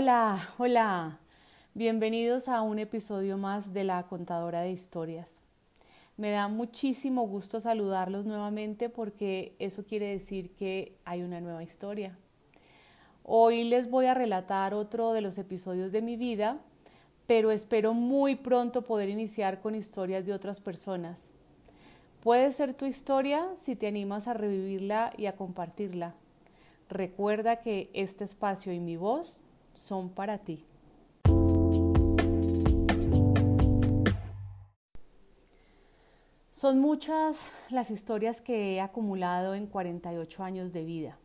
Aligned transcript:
Hola, 0.00 0.50
hola. 0.58 1.18
Bienvenidos 1.74 2.46
a 2.46 2.62
un 2.62 2.78
episodio 2.78 3.36
más 3.36 3.72
de 3.74 3.82
La 3.82 4.04
Contadora 4.04 4.60
de 4.60 4.70
Historias. 4.70 5.40
Me 6.16 6.30
da 6.30 6.46
muchísimo 6.46 7.26
gusto 7.26 7.60
saludarlos 7.60 8.24
nuevamente 8.24 8.90
porque 8.90 9.56
eso 9.58 9.84
quiere 9.84 10.06
decir 10.06 10.52
que 10.54 10.96
hay 11.04 11.22
una 11.22 11.40
nueva 11.40 11.64
historia. 11.64 12.16
Hoy 13.24 13.64
les 13.64 13.90
voy 13.90 14.06
a 14.06 14.14
relatar 14.14 14.72
otro 14.72 15.12
de 15.12 15.20
los 15.20 15.36
episodios 15.36 15.90
de 15.90 16.00
mi 16.00 16.14
vida, 16.14 16.58
pero 17.26 17.50
espero 17.50 17.92
muy 17.92 18.36
pronto 18.36 18.82
poder 18.82 19.08
iniciar 19.08 19.60
con 19.60 19.74
historias 19.74 20.24
de 20.24 20.32
otras 20.32 20.60
personas. 20.60 21.28
Puede 22.22 22.52
ser 22.52 22.72
tu 22.72 22.84
historia 22.84 23.48
si 23.60 23.74
te 23.74 23.88
animas 23.88 24.28
a 24.28 24.34
revivirla 24.34 25.12
y 25.18 25.26
a 25.26 25.34
compartirla. 25.34 26.14
Recuerda 26.88 27.56
que 27.56 27.90
este 27.94 28.22
espacio 28.22 28.72
y 28.72 28.78
mi 28.78 28.96
voz 28.96 29.42
son 29.78 30.10
para 30.10 30.38
ti. 30.38 30.64
Son 36.50 36.80
muchas 36.80 37.46
las 37.70 37.92
historias 37.92 38.42
que 38.42 38.74
he 38.74 38.80
acumulado 38.80 39.54
en 39.54 39.68
48 39.68 40.42
años 40.42 40.72
de 40.72 40.84
vida. 40.84 41.16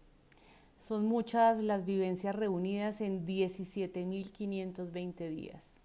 Son 0.77 1.07
muchas 1.07 1.59
las 1.59 1.85
vivencias 1.85 2.35
reunidas 2.35 3.01
en 3.01 3.25
17.520 3.25 5.29
días. 5.29 5.79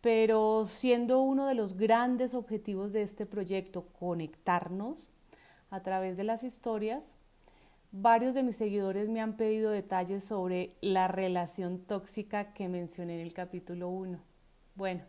Pero 0.00 0.66
siendo 0.66 1.20
uno 1.20 1.46
de 1.46 1.54
los 1.54 1.76
grandes 1.76 2.32
objetivos 2.32 2.94
de 2.94 3.02
este 3.02 3.26
proyecto 3.26 3.88
conectarnos 3.98 5.10
a 5.68 5.82
través 5.82 6.16
de 6.16 6.24
las 6.24 6.42
historias, 6.42 7.17
varios 7.92 8.34
de 8.34 8.42
mis 8.42 8.56
seguidores 8.56 9.08
me 9.08 9.20
han 9.20 9.36
pedido 9.36 9.70
detalles 9.70 10.24
sobre 10.24 10.76
la 10.80 11.08
relación 11.08 11.78
tóxica 11.78 12.52
que 12.52 12.68
mencioné 12.68 13.14
en 13.14 13.26
el 13.26 13.32
capítulo 13.32 13.88
1. 13.88 14.18
Bueno, 14.74 15.02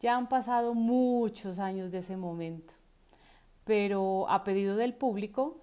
ya 0.00 0.16
han 0.16 0.28
pasado 0.28 0.74
muchos 0.74 1.58
años 1.58 1.90
de 1.90 1.98
ese 1.98 2.16
momento, 2.16 2.74
pero 3.64 4.28
a 4.28 4.44
pedido 4.44 4.76
del 4.76 4.94
público 4.94 5.58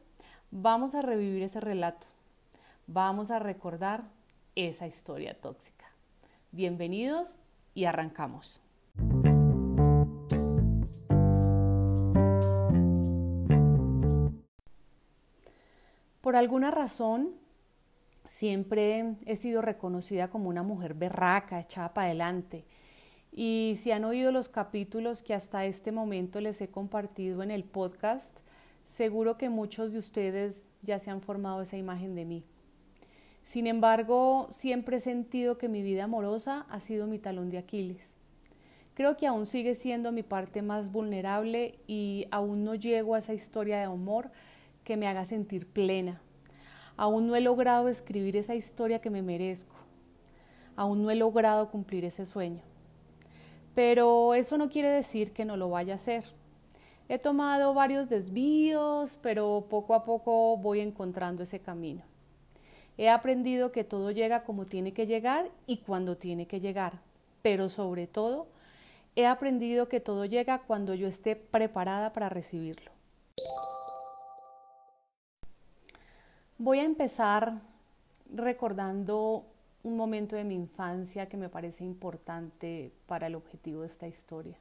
vamos 0.52 0.96
a 0.96 1.02
revivir 1.02 1.44
ese 1.44 1.60
relato, 1.60 2.08
vamos 2.88 3.32
a 3.32 3.40
recordar 3.40 4.04
esa 4.56 4.88
historia 4.88 5.40
tóxica. 5.40 5.86
Bienvenidos 6.52 7.44
y 7.74 7.86
arrancamos. 7.86 8.60
Por 16.24 16.38
alguna 16.38 16.72
razón, 16.72 17.32
siempre 18.30 19.16
he 19.26 19.36
sido 19.36 19.62
reconocida 19.62 20.30
como 20.30 20.48
una 20.48 20.64
mujer 20.64 20.94
berraca, 20.94 21.60
echada 21.60 21.94
para 21.94 22.08
adelante, 22.08 22.64
y 23.34 23.78
si 23.82 23.92
han 23.92 24.06
oído 24.06 24.32
los 24.32 24.48
capítulos 24.48 25.22
que 25.22 25.34
hasta 25.34 25.66
este 25.66 25.92
momento 25.92 26.40
les 26.40 26.62
he 26.62 26.70
compartido 26.70 27.44
en 27.44 27.52
el 27.52 27.66
podcast, 27.66 28.40
seguro 28.86 29.38
que 29.38 29.50
muchos 29.50 29.92
de 29.92 30.00
ustedes 30.00 30.66
ya 30.82 30.98
se 30.98 31.12
han 31.12 31.20
formado 31.20 31.62
esa 31.62 31.76
imagen 31.76 32.16
de 32.16 32.24
mí. 32.24 32.46
Sin 33.44 33.68
embargo, 33.68 34.48
siempre 34.50 34.98
he 34.98 35.02
sentido 35.02 35.58
que 35.58 35.68
mi 35.68 35.82
vida 35.82 36.06
amorosa 36.06 36.66
ha 36.70 36.80
sido 36.80 37.06
mi 37.06 37.20
talón 37.20 37.50
de 37.50 37.58
Aquiles. 37.58 38.16
Creo 38.94 39.18
que 39.18 39.28
aún 39.28 39.46
sigue 39.46 39.76
siendo 39.76 40.14
mi 40.14 40.24
parte 40.24 40.62
más 40.62 40.90
vulnerable 40.90 41.80
y 41.86 42.28
aún 42.32 42.64
no 42.64 42.76
llego 42.76 43.16
a 43.16 43.20
esa 43.20 43.34
historia 43.34 43.80
de 43.80 43.84
amor 43.84 44.32
que 44.84 44.98
me 44.98 45.08
haga 45.08 45.26
sentir 45.26 45.68
plena. 45.68 46.22
Aún 46.96 47.28
no 47.28 47.36
he 47.36 47.42
logrado 47.42 47.90
escribir 47.90 48.38
esa 48.38 48.56
historia 48.56 49.00
que 49.00 49.10
me 49.10 49.22
merezco. 49.22 49.76
Aún 50.76 51.04
no 51.04 51.12
he 51.12 51.16
logrado 51.16 51.70
cumplir 51.70 52.06
ese 52.06 52.26
sueño. 52.26 52.62
Pero 53.76 54.36
eso 54.36 54.58
no 54.58 54.70
quiere 54.70 54.90
decir 54.90 55.32
que 55.32 55.46
no 55.46 55.58
lo 55.58 55.70
vaya 55.70 55.94
a 55.94 55.96
hacer. 55.96 56.26
He 57.10 57.18
tomado 57.20 57.74
varios 57.74 58.08
desvíos, 58.08 59.18
pero 59.22 59.66
poco 59.70 59.94
a 59.94 60.06
poco 60.06 60.58
voy 60.58 60.80
encontrando 60.80 61.44
ese 61.44 61.60
camino. 61.60 62.04
He 62.98 63.10
aprendido 63.10 63.72
que 63.72 63.84
todo 63.84 64.12
llega 64.12 64.44
como 64.44 64.66
tiene 64.66 64.94
que 64.94 65.08
llegar 65.08 65.50
y 65.66 65.78
cuando 65.78 66.16
tiene 66.16 66.46
que 66.46 66.60
llegar, 66.60 67.00
pero 67.42 67.68
sobre 67.70 68.08
todo 68.08 68.48
he 69.16 69.26
aprendido 69.26 69.90
que 69.90 70.00
todo 70.00 70.26
llega 70.26 70.60
cuando 70.60 70.94
yo 70.94 71.08
esté 71.08 71.36
preparada 71.36 72.14
para 72.14 72.30
recibirlo. 72.30 72.93
Voy 76.60 76.80
a 76.80 76.84
empezar 76.84 77.62
recordando 78.32 79.46
un 79.82 79.98
momento 79.98 80.36
de 80.36 80.44
mi 80.44 80.54
infancia 80.54 81.28
que 81.28 81.36
me 81.36 81.50
parece 81.50 81.84
importante 81.84 82.92
para 83.08 83.28
el 83.28 83.36
objetivo 83.36 83.82
de 83.82 83.88
esta 83.88 84.08
historia. 84.08 84.58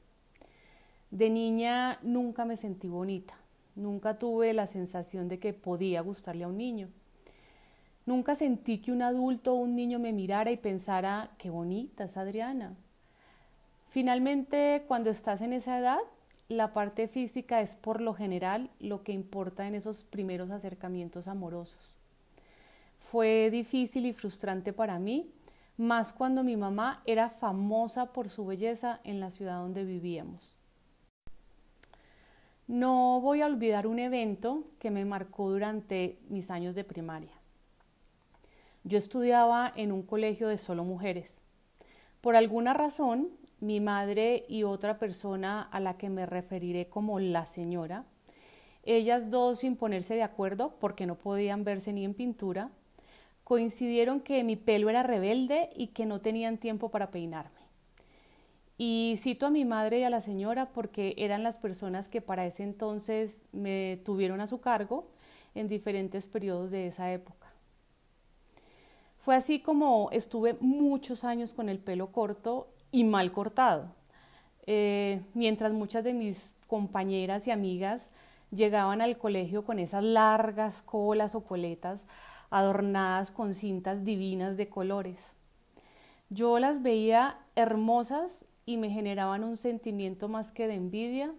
De 1.10 1.28
niña 1.28 1.98
nunca 2.02 2.46
me 2.46 2.56
sentí 2.56 2.88
bonita, 2.88 3.34
nunca 3.76 4.18
tuve 4.18 4.54
la 4.54 4.66
sensación 4.66 5.28
de 5.28 5.38
que 5.38 5.52
podía 5.52 6.00
gustarle 6.00 6.44
a 6.44 6.48
un 6.48 6.56
niño. 6.56 6.88
Nunca 8.06 8.34
sentí 8.36 8.78
que 8.78 8.90
un 8.90 9.02
adulto 9.02 9.52
o 9.52 9.56
un 9.56 9.76
niño 9.76 9.98
me 9.98 10.12
mirara 10.12 10.50
y 10.50 10.56
pensara, 10.56 11.30
qué 11.36 11.50
bonita 11.50 12.04
es 12.04 12.16
Adriana. 12.16 12.74
Finalmente, 13.90 14.84
cuando 14.88 15.10
estás 15.10 15.42
en 15.42 15.52
esa 15.52 15.78
edad, 15.78 16.00
la 16.48 16.72
parte 16.72 17.08
física 17.08 17.60
es 17.60 17.74
por 17.74 18.00
lo 18.00 18.14
general 18.14 18.70
lo 18.80 19.02
que 19.02 19.12
importa 19.12 19.66
en 19.66 19.74
esos 19.74 20.02
primeros 20.02 20.50
acercamientos 20.50 21.28
amorosos. 21.28 21.96
Fue 22.98 23.50
difícil 23.50 24.06
y 24.06 24.12
frustrante 24.12 24.72
para 24.72 24.98
mí, 24.98 25.30
más 25.76 26.12
cuando 26.12 26.42
mi 26.44 26.56
mamá 26.56 27.02
era 27.06 27.30
famosa 27.30 28.12
por 28.12 28.28
su 28.28 28.46
belleza 28.46 29.00
en 29.04 29.20
la 29.20 29.30
ciudad 29.30 29.60
donde 29.60 29.84
vivíamos. 29.84 30.58
No 32.68 33.20
voy 33.20 33.42
a 33.42 33.46
olvidar 33.46 33.86
un 33.86 33.98
evento 33.98 34.64
que 34.78 34.90
me 34.90 35.04
marcó 35.04 35.50
durante 35.50 36.18
mis 36.28 36.50
años 36.50 36.74
de 36.74 36.84
primaria. 36.84 37.32
Yo 38.84 38.98
estudiaba 38.98 39.72
en 39.76 39.92
un 39.92 40.02
colegio 40.02 40.48
de 40.48 40.58
solo 40.58 40.84
mujeres. 40.84 41.38
Por 42.20 42.36
alguna 42.36 42.72
razón, 42.72 43.28
mi 43.62 43.78
madre 43.78 44.44
y 44.48 44.64
otra 44.64 44.98
persona 44.98 45.62
a 45.62 45.78
la 45.78 45.96
que 45.96 46.10
me 46.10 46.26
referiré 46.26 46.88
como 46.88 47.20
la 47.20 47.46
señora, 47.46 48.04
ellas 48.82 49.30
dos 49.30 49.60
sin 49.60 49.76
ponerse 49.76 50.14
de 50.14 50.24
acuerdo 50.24 50.74
porque 50.80 51.06
no 51.06 51.14
podían 51.14 51.62
verse 51.62 51.92
ni 51.92 52.04
en 52.04 52.12
pintura, 52.12 52.70
coincidieron 53.44 54.20
que 54.20 54.42
mi 54.42 54.56
pelo 54.56 54.90
era 54.90 55.04
rebelde 55.04 55.70
y 55.76 55.88
que 55.88 56.06
no 56.06 56.20
tenían 56.20 56.58
tiempo 56.58 56.90
para 56.90 57.12
peinarme. 57.12 57.60
Y 58.78 59.14
cito 59.22 59.46
a 59.46 59.50
mi 59.50 59.64
madre 59.64 60.00
y 60.00 60.04
a 60.04 60.10
la 60.10 60.20
señora 60.20 60.70
porque 60.70 61.14
eran 61.16 61.44
las 61.44 61.56
personas 61.56 62.08
que 62.08 62.20
para 62.20 62.46
ese 62.46 62.64
entonces 62.64 63.42
me 63.52 64.00
tuvieron 64.04 64.40
a 64.40 64.48
su 64.48 64.60
cargo 64.60 65.06
en 65.54 65.68
diferentes 65.68 66.26
periodos 66.26 66.72
de 66.72 66.88
esa 66.88 67.12
época. 67.12 67.52
Fue 69.18 69.36
así 69.36 69.60
como 69.60 70.08
estuve 70.10 70.56
muchos 70.58 71.22
años 71.22 71.52
con 71.52 71.68
el 71.68 71.78
pelo 71.78 72.10
corto 72.10 72.66
y 72.92 73.04
mal 73.04 73.32
cortado, 73.32 73.86
eh, 74.66 75.22
mientras 75.34 75.72
muchas 75.72 76.04
de 76.04 76.12
mis 76.12 76.52
compañeras 76.68 77.48
y 77.48 77.50
amigas 77.50 78.10
llegaban 78.50 79.00
al 79.00 79.18
colegio 79.18 79.64
con 79.64 79.78
esas 79.78 80.04
largas 80.04 80.82
colas 80.82 81.34
o 81.34 81.40
coletas 81.40 82.04
adornadas 82.50 83.30
con 83.30 83.54
cintas 83.54 84.04
divinas 84.04 84.56
de 84.56 84.68
colores. 84.68 85.18
Yo 86.28 86.58
las 86.58 86.82
veía 86.82 87.38
hermosas 87.56 88.44
y 88.66 88.76
me 88.76 88.90
generaban 88.90 89.42
un 89.42 89.56
sentimiento 89.56 90.28
más 90.28 90.52
que 90.52 90.68
de 90.68 90.74
envidia, 90.74 91.32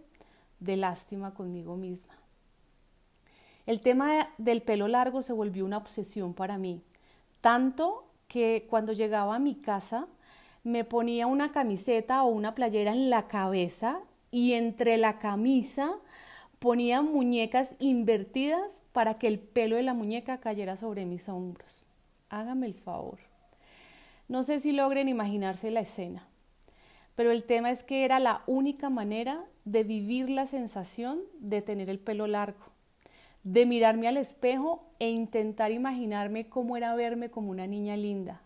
de 0.59 0.75
lástima 0.75 1.33
conmigo 1.33 1.77
misma. 1.77 2.15
El 3.65 3.81
tema 3.81 4.29
del 4.37 4.61
pelo 4.61 4.87
largo 4.87 5.21
se 5.21 5.33
volvió 5.33 5.65
una 5.65 5.77
obsesión 5.77 6.33
para 6.33 6.57
mí, 6.57 6.81
tanto 7.41 8.05
que 8.27 8.65
cuando 8.69 8.91
llegaba 8.91 9.35
a 9.35 9.39
mi 9.39 9.55
casa 9.55 10.07
me 10.63 10.85
ponía 10.85 11.27
una 11.27 11.51
camiseta 11.51 12.23
o 12.23 12.27
una 12.27 12.55
playera 12.55 12.91
en 12.91 13.09
la 13.09 13.27
cabeza 13.27 13.99
y 14.31 14.53
entre 14.53 14.97
la 14.97 15.19
camisa 15.19 15.95
ponía 16.59 17.01
muñecas 17.01 17.75
invertidas 17.79 18.81
para 18.93 19.15
que 19.15 19.27
el 19.27 19.39
pelo 19.39 19.75
de 19.75 19.83
la 19.83 19.93
muñeca 19.93 20.39
cayera 20.39 20.77
sobre 20.77 21.05
mis 21.05 21.27
hombros. 21.27 21.85
Hágame 22.29 22.67
el 22.67 22.73
favor. 22.73 23.19
No 24.29 24.43
sé 24.43 24.59
si 24.59 24.71
logren 24.71 25.09
imaginarse 25.09 25.69
la 25.69 25.81
escena, 25.81 26.25
pero 27.15 27.31
el 27.31 27.43
tema 27.43 27.69
es 27.69 27.83
que 27.83 28.05
era 28.05 28.19
la 28.19 28.43
única 28.47 28.89
manera 28.89 29.43
de 29.65 29.83
vivir 29.83 30.29
la 30.29 30.47
sensación 30.47 31.19
de 31.39 31.61
tener 31.61 31.89
el 31.89 31.99
pelo 31.99 32.27
largo, 32.27 32.65
de 33.43 33.65
mirarme 33.65 34.07
al 34.07 34.15
espejo 34.15 34.85
e 34.99 35.09
intentar 35.09 35.71
imaginarme 35.71 36.47
cómo 36.47 36.77
era 36.77 36.95
verme 36.95 37.29
como 37.29 37.51
una 37.51 37.67
niña 37.67 37.97
linda. 37.97 38.42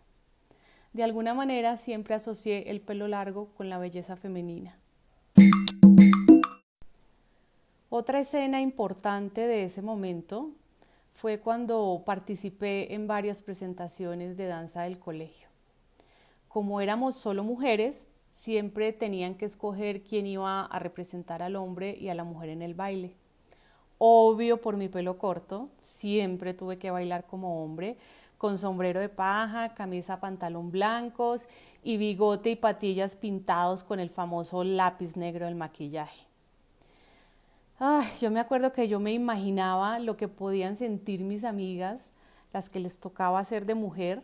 De 0.97 1.03
alguna 1.03 1.35
manera 1.35 1.77
siempre 1.77 2.15
asocié 2.15 2.71
el 2.71 2.81
pelo 2.81 3.07
largo 3.07 3.49
con 3.55 3.69
la 3.69 3.77
belleza 3.77 4.15
femenina. 4.15 4.79
Otra 7.89 8.19
escena 8.19 8.61
importante 8.61 9.41
de 9.41 9.65
ese 9.65 9.83
momento 9.83 10.49
fue 11.13 11.39
cuando 11.39 12.01
participé 12.03 12.95
en 12.95 13.05
varias 13.05 13.43
presentaciones 13.43 14.37
de 14.37 14.47
danza 14.47 14.81
del 14.81 14.97
colegio. 14.97 15.49
como 16.47 16.81
éramos 16.81 17.13
solo 17.13 17.43
mujeres, 17.43 18.07
siempre 18.31 18.91
tenían 18.91 19.35
que 19.35 19.45
escoger 19.45 20.01
quién 20.01 20.25
iba 20.25 20.65
a 20.65 20.79
representar 20.79 21.43
al 21.43 21.57
hombre 21.57 21.95
y 21.95 22.09
a 22.09 22.15
la 22.15 22.23
mujer 22.23 22.49
en 22.49 22.63
el 22.63 22.73
baile. 22.73 23.13
Obvio 23.99 24.61
por 24.61 24.77
mi 24.77 24.89
pelo 24.89 25.19
corto, 25.19 25.69
siempre 25.77 26.55
tuve 26.55 26.79
que 26.79 26.89
bailar 26.89 27.27
como 27.27 27.63
hombre, 27.63 27.97
con 28.37 28.57
sombrero 28.57 28.99
de 28.99 29.09
paja, 29.09 29.73
camisa, 29.73 30.19
pantalón 30.19 30.71
blancos 30.71 31.47
y 31.83 31.97
bigote 31.97 32.51
y 32.51 32.55
patillas 32.55 33.15
pintados 33.15 33.83
con 33.83 33.99
el 33.99 34.09
famoso 34.09 34.63
lápiz 34.63 35.15
negro 35.15 35.45
del 35.45 35.55
maquillaje. 35.55 36.25
Ay, 37.79 38.07
yo 38.19 38.31
me 38.31 38.39
acuerdo 38.39 38.73
que 38.73 38.87
yo 38.87 38.99
me 38.99 39.13
imaginaba 39.13 39.99
lo 39.99 40.17
que 40.17 40.27
podían 40.27 40.75
sentir 40.75 41.21
mis 41.21 41.43
amigas, 41.43 42.09
las 42.51 42.69
que 42.69 42.79
les 42.79 42.99
tocaba 42.99 43.43
ser 43.45 43.65
de 43.65 43.75
mujer, 43.75 44.23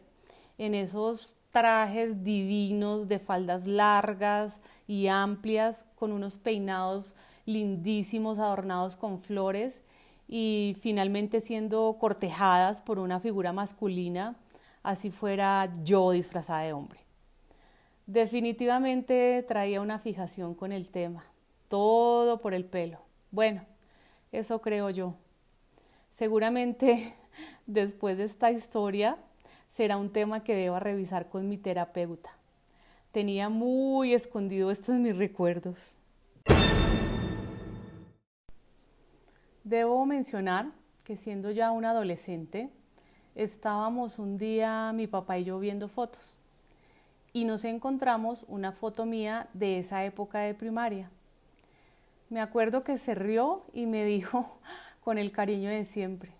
en 0.57 0.73
esos 0.73 1.35
trajes 1.51 2.23
divinos 2.23 3.07
de 3.07 3.19
faldas 3.19 3.67
largas 3.67 4.59
y 4.87 5.07
amplias, 5.07 5.85
con 5.95 6.11
unos 6.11 6.35
peinados 6.37 7.15
lindísimos 7.45 8.39
adornados 8.39 8.95
con 8.95 9.19
flores 9.19 9.81
y 10.27 10.75
finalmente 10.81 11.41
siendo 11.41 11.97
cortejadas 11.99 12.81
por 12.81 12.99
una 12.99 13.19
figura 13.19 13.53
masculina, 13.53 14.35
así 14.81 15.11
fuera 15.11 15.71
yo 15.83 16.11
disfrazada 16.11 16.61
de 16.61 16.73
hombre. 16.73 16.99
Definitivamente 18.05 19.43
traía 19.47 19.81
una 19.81 19.99
fijación 19.99 20.55
con 20.55 20.71
el 20.71 20.91
tema, 20.91 21.25
todo 21.69 22.41
por 22.41 22.53
el 22.53 22.65
pelo. 22.65 22.99
Bueno, 23.31 23.65
eso 24.31 24.59
creo 24.61 24.89
yo. 24.89 25.15
Seguramente 26.11 27.13
después 27.65 28.17
de 28.17 28.25
esta 28.25 28.51
historia 28.51 29.17
será 29.71 29.97
un 29.97 30.11
tema 30.11 30.43
que 30.43 30.55
deba 30.55 30.79
revisar 30.79 31.29
con 31.29 31.47
mi 31.47 31.57
terapeuta. 31.57 32.31
Tenía 33.11 33.49
muy 33.49 34.13
escondido 34.13 34.71
esto 34.71 34.91
en 34.91 35.03
mis 35.03 35.15
recuerdos. 35.15 35.97
Debo 39.63 40.05
mencionar 40.05 40.71
que 41.05 41.15
siendo 41.15 41.49
ya 41.49 41.71
un 41.71 41.85
adolescente, 41.85 42.69
estábamos 43.33 44.19
un 44.19 44.37
día 44.37 44.91
mi 44.93 45.07
papá 45.07 45.37
y 45.37 45.45
yo 45.45 45.57
viendo 45.59 45.87
fotos 45.87 46.39
y 47.33 47.45
nos 47.45 47.65
encontramos 47.65 48.45
una 48.47 48.71
foto 48.71 49.05
mía 49.05 49.47
de 49.53 49.79
esa 49.79 50.05
época 50.05 50.39
de 50.39 50.53
primaria. 50.53 51.09
Me 52.29 52.41
acuerdo 52.41 52.83
que 52.83 52.97
se 52.97 53.15
rió 53.15 53.63
y 53.73 53.85
me 53.85 54.05
dijo 54.05 54.57
con 55.03 55.17
el 55.17 55.31
cariño 55.31 55.69
de 55.69 55.85
siempre, 55.85 56.31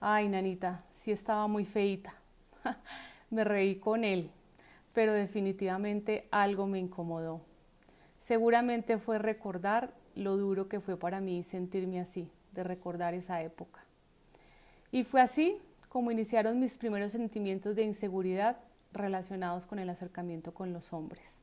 ay 0.00 0.28
nanita, 0.28 0.84
sí 0.94 1.12
estaba 1.12 1.46
muy 1.46 1.64
feita. 1.64 2.14
me 3.30 3.44
reí 3.44 3.76
con 3.76 4.04
él, 4.04 4.30
pero 4.92 5.12
definitivamente 5.12 6.26
algo 6.30 6.66
me 6.66 6.78
incomodó. 6.78 7.40
Seguramente 8.20 8.98
fue 8.98 9.18
recordar 9.18 9.92
lo 10.14 10.36
duro 10.36 10.68
que 10.68 10.80
fue 10.80 10.96
para 10.96 11.20
mí 11.20 11.42
sentirme 11.42 12.00
así, 12.00 12.30
de 12.54 12.64
recordar 12.64 13.14
esa 13.14 13.42
época. 13.42 13.80
Y 14.90 15.04
fue 15.04 15.20
así 15.20 15.60
como 15.88 16.10
iniciaron 16.10 16.58
mis 16.58 16.78
primeros 16.78 17.12
sentimientos 17.12 17.76
de 17.76 17.82
inseguridad 17.82 18.58
relacionados 18.92 19.66
con 19.66 19.78
el 19.78 19.90
acercamiento 19.90 20.54
con 20.54 20.72
los 20.72 20.92
hombres. 20.92 21.40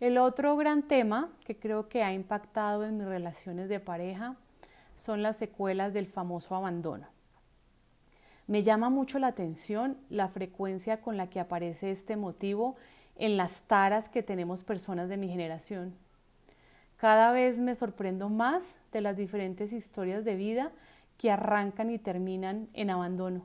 El 0.00 0.18
otro 0.18 0.56
gran 0.56 0.82
tema 0.82 1.30
que 1.44 1.56
creo 1.56 1.88
que 1.88 2.02
ha 2.02 2.12
impactado 2.12 2.84
en 2.84 2.98
mis 2.98 3.06
relaciones 3.06 3.68
de 3.68 3.80
pareja 3.80 4.36
son 4.96 5.22
las 5.22 5.36
secuelas 5.36 5.94
del 5.94 6.06
famoso 6.06 6.54
abandono. 6.54 7.06
Me 8.46 8.62
llama 8.62 8.90
mucho 8.90 9.18
la 9.18 9.28
atención 9.28 9.96
la 10.10 10.28
frecuencia 10.28 11.00
con 11.00 11.16
la 11.16 11.30
que 11.30 11.40
aparece 11.40 11.90
este 11.90 12.16
motivo 12.16 12.76
en 13.16 13.36
las 13.36 13.62
taras 13.62 14.08
que 14.08 14.22
tenemos 14.22 14.64
personas 14.64 15.08
de 15.08 15.16
mi 15.16 15.28
generación. 15.28 15.94
Cada 17.04 17.32
vez 17.32 17.60
me 17.60 17.74
sorprendo 17.74 18.30
más 18.30 18.62
de 18.90 19.02
las 19.02 19.14
diferentes 19.14 19.74
historias 19.74 20.24
de 20.24 20.36
vida 20.36 20.72
que 21.18 21.30
arrancan 21.30 21.90
y 21.90 21.98
terminan 21.98 22.66
en 22.72 22.88
abandono. 22.88 23.42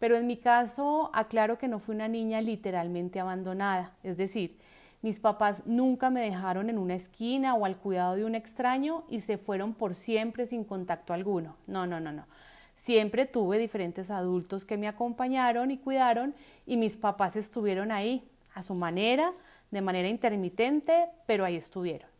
Pero 0.00 0.16
en 0.16 0.26
mi 0.26 0.36
caso, 0.36 1.10
aclaro 1.14 1.58
que 1.58 1.68
no 1.68 1.78
fui 1.78 1.94
una 1.94 2.08
niña 2.08 2.40
literalmente 2.40 3.20
abandonada, 3.20 3.92
es 4.02 4.16
decir, 4.16 4.58
mis 5.00 5.20
papás 5.20 5.62
nunca 5.64 6.10
me 6.10 6.22
dejaron 6.22 6.70
en 6.70 6.78
una 6.78 6.96
esquina 6.96 7.54
o 7.54 7.66
al 7.66 7.76
cuidado 7.76 8.16
de 8.16 8.24
un 8.24 8.34
extraño 8.34 9.04
y 9.08 9.20
se 9.20 9.38
fueron 9.38 9.72
por 9.72 9.94
siempre 9.94 10.44
sin 10.44 10.64
contacto 10.64 11.12
alguno. 11.12 11.54
No, 11.68 11.86
no, 11.86 12.00
no, 12.00 12.10
no. 12.10 12.26
Siempre 12.74 13.26
tuve 13.26 13.58
diferentes 13.58 14.10
adultos 14.10 14.64
que 14.64 14.76
me 14.76 14.88
acompañaron 14.88 15.70
y 15.70 15.78
cuidaron 15.78 16.34
y 16.66 16.78
mis 16.78 16.96
papás 16.96 17.36
estuvieron 17.36 17.92
ahí, 17.92 18.28
a 18.54 18.64
su 18.64 18.74
manera, 18.74 19.30
de 19.70 19.80
manera 19.80 20.08
intermitente, 20.08 21.06
pero 21.26 21.44
ahí 21.44 21.54
estuvieron. 21.54 22.13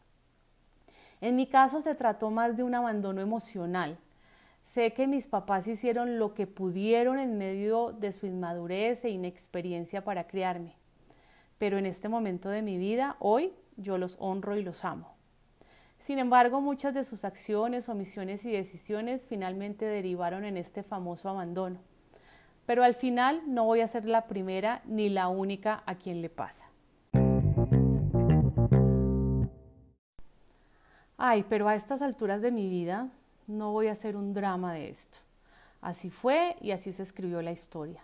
En 1.25 1.37
mi 1.37 1.47
caso 1.47 1.81
se 1.81 1.95
trató 1.95 2.31
más 2.31 2.55
de 2.55 2.63
un 2.65 2.75
abandono 2.75 3.23
emocional. 3.23 3.97
Sé 4.63 4.93
que 4.93 5.07
mis 5.07 5.27
papás 5.27 5.67
hicieron 5.67 6.19
lo 6.19 6.35
que 6.35 6.47
pudieron 6.47 7.19
en 7.19 7.39
medio 7.39 7.93
de 7.93 8.13
su 8.13 8.27
inmadurez 8.27 9.07
e 9.07 9.09
inexperiencia 9.09 10.05
para 10.05 10.27
criarme, 10.27 10.75
pero 11.57 11.79
en 11.79 11.87
este 11.87 12.11
momento 12.11 12.51
de 12.51 12.61
mi 12.61 12.77
vida, 12.77 13.17
hoy, 13.21 13.55
yo 13.79 13.97
los 13.97 14.19
honro 14.21 14.55
y 14.59 14.63
los 14.63 14.85
amo. 14.85 15.17
Sin 15.99 16.19
embargo, 16.19 16.61
muchas 16.61 16.93
de 16.93 17.05
sus 17.05 17.25
acciones, 17.25 17.89
omisiones 17.89 18.45
y 18.45 18.53
decisiones 18.53 19.25
finalmente 19.25 19.87
derivaron 19.87 20.45
en 20.45 20.59
este 20.59 20.83
famoso 20.83 21.31
abandono. 21.31 21.79
Pero 22.67 22.85
al 22.85 22.95
final 22.95 23.41
no 23.47 23.65
voy 23.65 23.81
a 23.81 23.89
ser 23.89 24.05
la 24.05 24.27
primera 24.27 24.83
ni 24.85 25.09
la 25.09 25.29
única 25.29 25.85
a 25.87 25.95
quien 25.95 26.21
le 26.21 26.29
pasa. 26.29 26.74
Ay, 31.27 31.43
pero 31.49 31.69
a 31.69 31.75
estas 31.75 32.03
alturas 32.03 32.43
de 32.43 32.51
mi 32.51 32.69
vida 32.69 33.09
no 33.47 33.73
voy 33.73 33.87
a 33.87 33.93
hacer 33.93 34.15
un 34.15 34.35
drama 34.35 34.75
de 34.75 34.91
esto. 34.91 35.17
Así 35.81 36.11
fue 36.11 36.55
y 36.61 36.73
así 36.73 36.93
se 36.93 37.03
escribió 37.03 37.41
la 37.41 37.51
historia. 37.51 38.03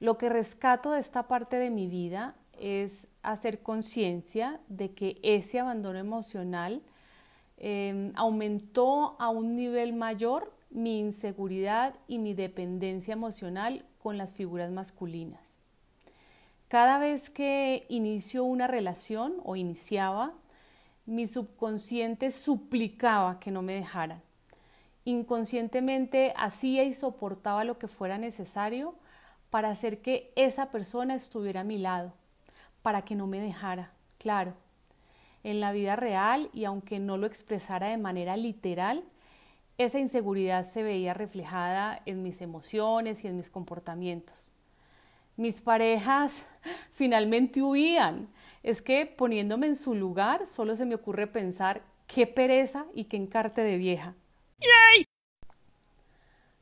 Lo 0.00 0.18
que 0.18 0.28
rescato 0.28 0.90
de 0.90 0.98
esta 0.98 1.28
parte 1.28 1.58
de 1.58 1.70
mi 1.70 1.86
vida 1.86 2.34
es 2.58 3.06
hacer 3.22 3.62
conciencia 3.62 4.58
de 4.66 4.94
que 4.94 5.20
ese 5.22 5.60
abandono 5.60 6.00
emocional 6.00 6.82
em, 7.56 8.10
aumentó 8.16 9.14
a 9.20 9.28
un 9.28 9.54
nivel 9.54 9.92
mayor 9.92 10.52
mi 10.70 10.98
inseguridad 10.98 11.94
y 12.08 12.18
mi 12.18 12.34
dependencia 12.34 13.12
emocional 13.12 13.84
con 14.02 14.18
las 14.18 14.32
figuras 14.32 14.72
masculinas. 14.72 15.56
Cada 16.66 16.98
vez 16.98 17.30
que 17.30 17.86
inicio 17.88 18.42
una 18.42 18.66
relación 18.66 19.34
o 19.44 19.54
iniciaba, 19.54 20.34
mi 21.06 21.26
subconsciente 21.26 22.30
suplicaba 22.30 23.40
que 23.40 23.50
no 23.50 23.62
me 23.62 23.74
dejaran. 23.74 24.22
Inconscientemente 25.04 26.34
hacía 26.36 26.84
y 26.84 26.92
soportaba 26.92 27.64
lo 27.64 27.78
que 27.78 27.88
fuera 27.88 28.18
necesario 28.18 28.94
para 29.50 29.70
hacer 29.70 30.02
que 30.02 30.32
esa 30.36 30.70
persona 30.70 31.14
estuviera 31.14 31.60
a 31.60 31.64
mi 31.64 31.78
lado 31.78 32.12
para 32.86 33.02
que 33.02 33.16
no 33.16 33.26
me 33.26 33.40
dejara, 33.40 33.90
claro. 34.16 34.54
En 35.42 35.58
la 35.58 35.72
vida 35.72 35.96
real, 35.96 36.50
y 36.52 36.66
aunque 36.66 37.00
no 37.00 37.16
lo 37.16 37.26
expresara 37.26 37.88
de 37.88 37.98
manera 37.98 38.36
literal, 38.36 39.02
esa 39.76 39.98
inseguridad 39.98 40.64
se 40.64 40.84
veía 40.84 41.12
reflejada 41.12 42.00
en 42.06 42.22
mis 42.22 42.40
emociones 42.40 43.24
y 43.24 43.26
en 43.26 43.36
mis 43.36 43.50
comportamientos. 43.50 44.52
Mis 45.36 45.60
parejas 45.60 46.46
finalmente 46.92 47.60
huían. 47.60 48.28
Es 48.66 48.82
que 48.82 49.06
poniéndome 49.06 49.68
en 49.68 49.76
su 49.76 49.94
lugar, 49.94 50.48
solo 50.48 50.74
se 50.74 50.86
me 50.86 50.96
ocurre 50.96 51.28
pensar 51.28 51.82
qué 52.08 52.26
pereza 52.26 52.86
y 52.94 53.04
qué 53.04 53.16
encarte 53.16 53.60
de 53.60 53.76
vieja. 53.76 54.16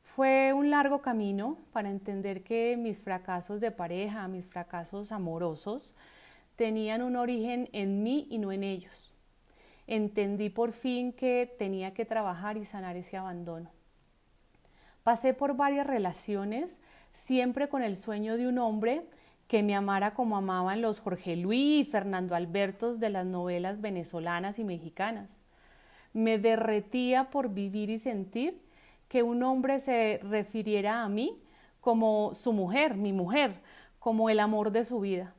Fue 0.03 0.53
un 0.53 0.69
largo 0.69 1.01
camino 1.01 1.57
para 1.73 1.89
entender 1.89 2.43
que 2.43 2.77
mis 2.77 2.99
fracasos 2.99 3.59
de 3.59 3.71
pareja, 3.71 4.27
mis 4.27 4.45
fracasos 4.45 5.11
amorosos, 5.11 5.95
tenían 6.55 7.01
un 7.01 7.15
origen 7.15 7.69
en 7.73 8.03
mí 8.03 8.27
y 8.29 8.37
no 8.37 8.51
en 8.51 8.63
ellos. 8.63 9.15
Entendí 9.87 10.51
por 10.51 10.73
fin 10.73 11.11
que 11.11 11.55
tenía 11.57 11.95
que 11.95 12.05
trabajar 12.05 12.55
y 12.55 12.65
sanar 12.65 12.97
ese 12.97 13.17
abandono. 13.17 13.71
Pasé 15.01 15.33
por 15.33 15.55
varias 15.55 15.87
relaciones, 15.87 16.77
siempre 17.13 17.67
con 17.67 17.81
el 17.81 17.97
sueño 17.97 18.37
de 18.37 18.47
un 18.47 18.59
hombre 18.59 19.07
que 19.47 19.63
me 19.63 19.75
amara 19.75 20.13
como 20.13 20.37
amaban 20.37 20.81
los 20.81 20.99
Jorge 20.99 21.35
Luis 21.35 21.87
y 21.87 21.89
Fernando 21.89 22.35
Albertos 22.35 22.99
de 22.99 23.09
las 23.09 23.25
novelas 23.25 23.81
venezolanas 23.81 24.59
y 24.59 24.63
mexicanas. 24.63 25.29
Me 26.13 26.39
derretía 26.39 27.29
por 27.29 27.49
vivir 27.49 27.89
y 27.89 27.99
sentir 27.99 28.61
que 29.07 29.23
un 29.23 29.43
hombre 29.43 29.79
se 29.79 30.19
refiriera 30.23 31.03
a 31.03 31.09
mí 31.09 31.41
como 31.79 32.33
su 32.33 32.53
mujer, 32.53 32.95
mi 32.95 33.13
mujer, 33.13 33.61
como 33.99 34.29
el 34.29 34.39
amor 34.39 34.71
de 34.71 34.85
su 34.85 34.99
vida. 34.99 35.35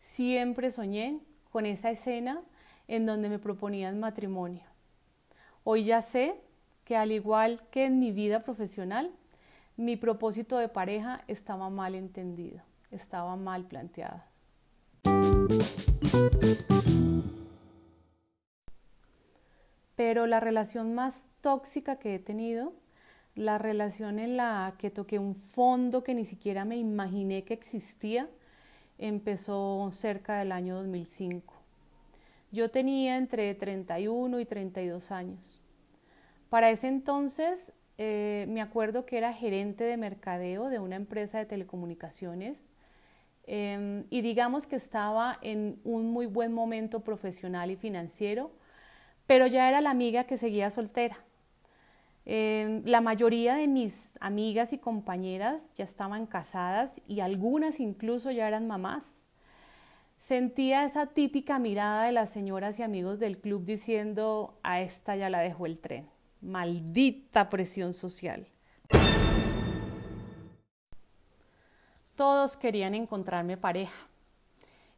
Siempre 0.00 0.70
soñé 0.70 1.20
con 1.50 1.66
esa 1.66 1.90
escena 1.90 2.42
en 2.88 3.06
donde 3.06 3.28
me 3.28 3.38
proponían 3.38 3.98
matrimonio. 3.98 4.62
Hoy 5.64 5.84
ya 5.84 6.02
sé 6.02 6.40
que 6.84 6.96
al 6.96 7.10
igual 7.10 7.60
que 7.70 7.86
en 7.86 7.98
mi 7.98 8.12
vida 8.12 8.44
profesional, 8.44 9.10
mi 9.76 9.96
propósito 9.96 10.58
de 10.58 10.68
pareja 10.68 11.24
estaba 11.26 11.68
mal 11.68 11.94
entendido, 11.96 12.62
estaba 12.90 13.36
mal 13.36 13.64
planteado. 13.64 14.22
Pero 19.96 20.26
la 20.26 20.40
relación 20.40 20.94
más 20.94 21.26
tóxica 21.40 21.96
que 21.96 22.14
he 22.14 22.18
tenido, 22.18 22.74
la 23.34 23.58
relación 23.58 24.18
en 24.18 24.36
la 24.36 24.74
que 24.78 24.90
toqué 24.90 25.18
un 25.18 25.34
fondo 25.34 26.02
que 26.02 26.14
ni 26.14 26.24
siquiera 26.24 26.64
me 26.64 26.76
imaginé 26.76 27.44
que 27.44 27.54
existía, 27.54 28.28
empezó 28.98 29.88
cerca 29.92 30.38
del 30.38 30.52
año 30.52 30.76
2005. 30.76 31.54
Yo 32.52 32.70
tenía 32.70 33.16
entre 33.16 33.54
31 33.54 34.40
y 34.40 34.46
32 34.46 35.10
años. 35.10 35.62
Para 36.48 36.70
ese 36.70 36.88
entonces 36.88 37.72
eh, 37.98 38.46
me 38.48 38.60
acuerdo 38.60 39.06
que 39.06 39.18
era 39.18 39.32
gerente 39.32 39.84
de 39.84 39.96
mercadeo 39.96 40.68
de 40.68 40.78
una 40.78 40.96
empresa 40.96 41.38
de 41.38 41.46
telecomunicaciones 41.46 42.64
em, 43.46 44.04
y 44.10 44.20
digamos 44.22 44.66
que 44.66 44.76
estaba 44.76 45.38
en 45.42 45.80
un 45.84 46.10
muy 46.10 46.26
buen 46.26 46.52
momento 46.52 47.00
profesional 47.00 47.70
y 47.70 47.76
financiero, 47.76 48.50
pero 49.26 49.46
ya 49.46 49.68
era 49.68 49.80
la 49.80 49.90
amiga 49.90 50.24
que 50.24 50.36
seguía 50.36 50.70
soltera. 50.70 51.18
Em, 52.24 52.82
la 52.84 53.00
mayoría 53.00 53.54
de 53.54 53.68
mis 53.68 54.18
amigas 54.20 54.72
y 54.72 54.78
compañeras 54.78 55.72
ya 55.74 55.84
estaban 55.84 56.26
casadas 56.26 57.00
y 57.06 57.20
algunas 57.20 57.78
incluso 57.78 58.32
ya 58.32 58.48
eran 58.48 58.66
mamás. 58.66 59.24
Sentía 60.18 60.84
esa 60.84 61.06
típica 61.06 61.60
mirada 61.60 62.04
de 62.04 62.10
las 62.10 62.30
señoras 62.30 62.80
y 62.80 62.82
amigos 62.82 63.20
del 63.20 63.38
club 63.38 63.64
diciendo, 63.64 64.58
a 64.64 64.80
esta 64.80 65.14
ya 65.14 65.30
la 65.30 65.38
dejó 65.38 65.66
el 65.66 65.78
tren. 65.78 66.08
Maldita 66.40 67.48
presión 67.48 67.94
social. 67.94 68.48
Todos 72.16 72.56
querían 72.56 72.94
encontrarme 72.94 73.58
pareja. 73.58 74.08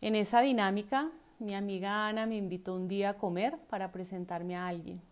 En 0.01 0.15
esa 0.15 0.41
dinámica, 0.41 1.11
mi 1.41 1.57
amiga 1.57 2.07
Ana 2.07 2.27
me 2.27 2.37
invitó 2.37 2.77
un 2.77 2.87
día 2.87 3.11
a 3.11 3.19
comer 3.19 3.59
para 3.69 3.91
presentarme 3.91 4.55
a 4.55 4.69
alguien. 4.69 5.03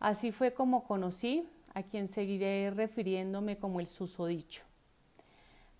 Así 0.00 0.32
fue 0.32 0.52
como 0.52 0.82
conocí 0.82 1.48
a 1.72 1.84
quien 1.84 2.08
seguiré 2.08 2.72
refiriéndome 2.74 3.58
como 3.58 3.78
el 3.78 3.86
susodicho. 3.86 4.64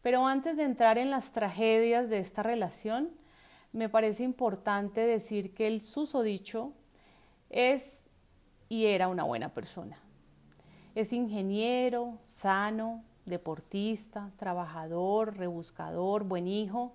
Pero 0.03 0.25
antes 0.25 0.57
de 0.57 0.63
entrar 0.63 0.99
en 0.99 1.11
las 1.11 1.33
tragedias 1.33 2.09
de 2.09 2.19
esta 2.19 2.45
relación, 2.45 3.11
me 3.73 3.89
parece 3.89 4.23
importante 4.23 5.01
decir 5.01 5.53
que 5.53 5.67
el 5.67 5.83
susodicho 5.83 6.73
es 7.51 7.83
y 8.69 8.87
era 8.87 9.09
una 9.09 9.25
buena 9.25 9.49
persona. 9.49 9.99
Es 10.95 11.13
ingeniero, 11.13 12.21
sano, 12.31 13.03
deportista, 13.27 14.31
trabajador, 14.37 15.37
rebuscador, 15.37 16.25
buen 16.25 16.49
hijo. 16.49 16.93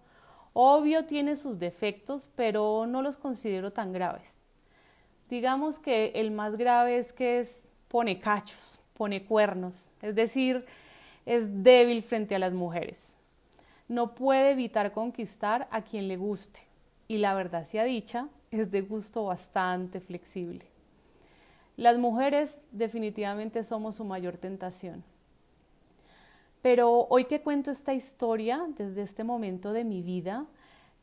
Obvio 0.53 1.05
tiene 1.05 1.35
sus 1.35 1.59
defectos, 1.59 2.29
pero 2.35 2.85
no 2.87 3.01
los 3.01 3.17
considero 3.17 3.71
tan 3.71 3.93
graves. 3.93 4.37
Digamos 5.29 5.79
que 5.79 6.11
el 6.15 6.31
más 6.31 6.55
grave 6.55 6.97
es 6.97 7.13
que 7.13 7.39
es, 7.39 7.67
pone 7.87 8.19
cachos, 8.19 8.81
pone 8.95 9.23
cuernos, 9.23 9.87
es 10.01 10.15
decir, 10.15 10.65
es 11.25 11.63
débil 11.63 12.01
frente 12.03 12.35
a 12.35 12.39
las 12.39 12.53
mujeres. 12.53 13.13
No 13.87 14.15
puede 14.15 14.51
evitar 14.51 14.91
conquistar 14.91 15.67
a 15.71 15.81
quien 15.81 16.07
le 16.07 16.17
guste 16.17 16.61
y 17.07 17.17
la 17.17 17.33
verdad 17.33 17.65
sea 17.65 17.83
dicha, 17.83 18.27
es 18.51 18.71
de 18.71 18.81
gusto 18.81 19.25
bastante 19.25 19.99
flexible. 19.99 20.65
Las 21.77 21.97
mujeres 21.97 22.61
definitivamente 22.71 23.63
somos 23.63 23.95
su 23.95 24.03
mayor 24.03 24.37
tentación. 24.37 25.03
Pero 26.61 27.07
hoy 27.09 27.25
que 27.25 27.41
cuento 27.41 27.71
esta 27.71 27.93
historia 27.93 28.65
desde 28.77 29.01
este 29.01 29.23
momento 29.23 29.73
de 29.73 29.83
mi 29.83 30.01
vida, 30.01 30.45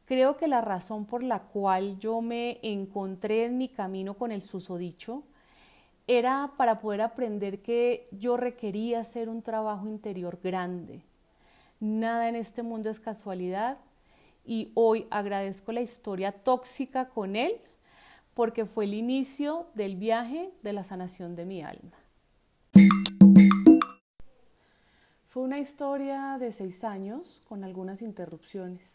Creo 0.07 0.37
que 0.37 0.47
la 0.47 0.61
razón 0.61 1.05
por 1.05 1.25
la 1.25 1.41
cual 1.41 1.99
yo 1.99 2.23
me 2.23 2.61
encontré 2.63 3.45
en 3.45 3.59
mi 3.59 3.69
camino 3.69 4.15
con 4.15 4.31
el 4.31 4.41
susodicho 4.41 5.25
era 6.07 6.53
para 6.57 6.79
poder 6.79 7.01
aprender 7.01 7.61
que 7.61 8.09
yo 8.13 8.37
requería 8.37 9.01
hacer 9.01 9.29
un 9.29 9.43
trabajo 9.43 9.89
interior 9.89 10.39
grande. 10.41 11.03
Nada 11.81 12.29
en 12.29 12.37
este 12.37 12.63
mundo 12.63 12.89
es 12.89 13.01
casualidad 13.01 13.79
y 14.45 14.71
hoy 14.75 15.09
agradezco 15.11 15.73
la 15.73 15.81
historia 15.81 16.31
tóxica 16.31 17.09
con 17.09 17.35
él 17.35 17.57
porque 18.35 18.65
fue 18.65 18.85
el 18.85 18.95
inicio 18.95 19.67
del 19.75 19.97
viaje 19.97 20.51
de 20.63 20.73
la 20.73 20.85
sanación 20.85 21.35
de 21.35 21.47
mi 21.47 21.63
alma. 21.65 21.97
Fue 25.37 25.45
una 25.45 25.59
historia 25.59 26.39
de 26.41 26.51
seis 26.51 26.83
años 26.83 27.43
con 27.47 27.63
algunas 27.63 28.01
interrupciones. 28.01 28.95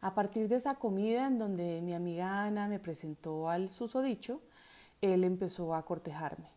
A 0.00 0.14
partir 0.14 0.48
de 0.48 0.56
esa 0.56 0.76
comida 0.76 1.26
en 1.26 1.38
donde 1.38 1.82
mi 1.82 1.92
amiga 1.92 2.44
Ana 2.44 2.68
me 2.68 2.78
presentó 2.78 3.50
al 3.50 3.68
susodicho, 3.68 4.40
él 5.02 5.24
empezó 5.24 5.74
a 5.74 5.84
cortejarme. 5.84 6.48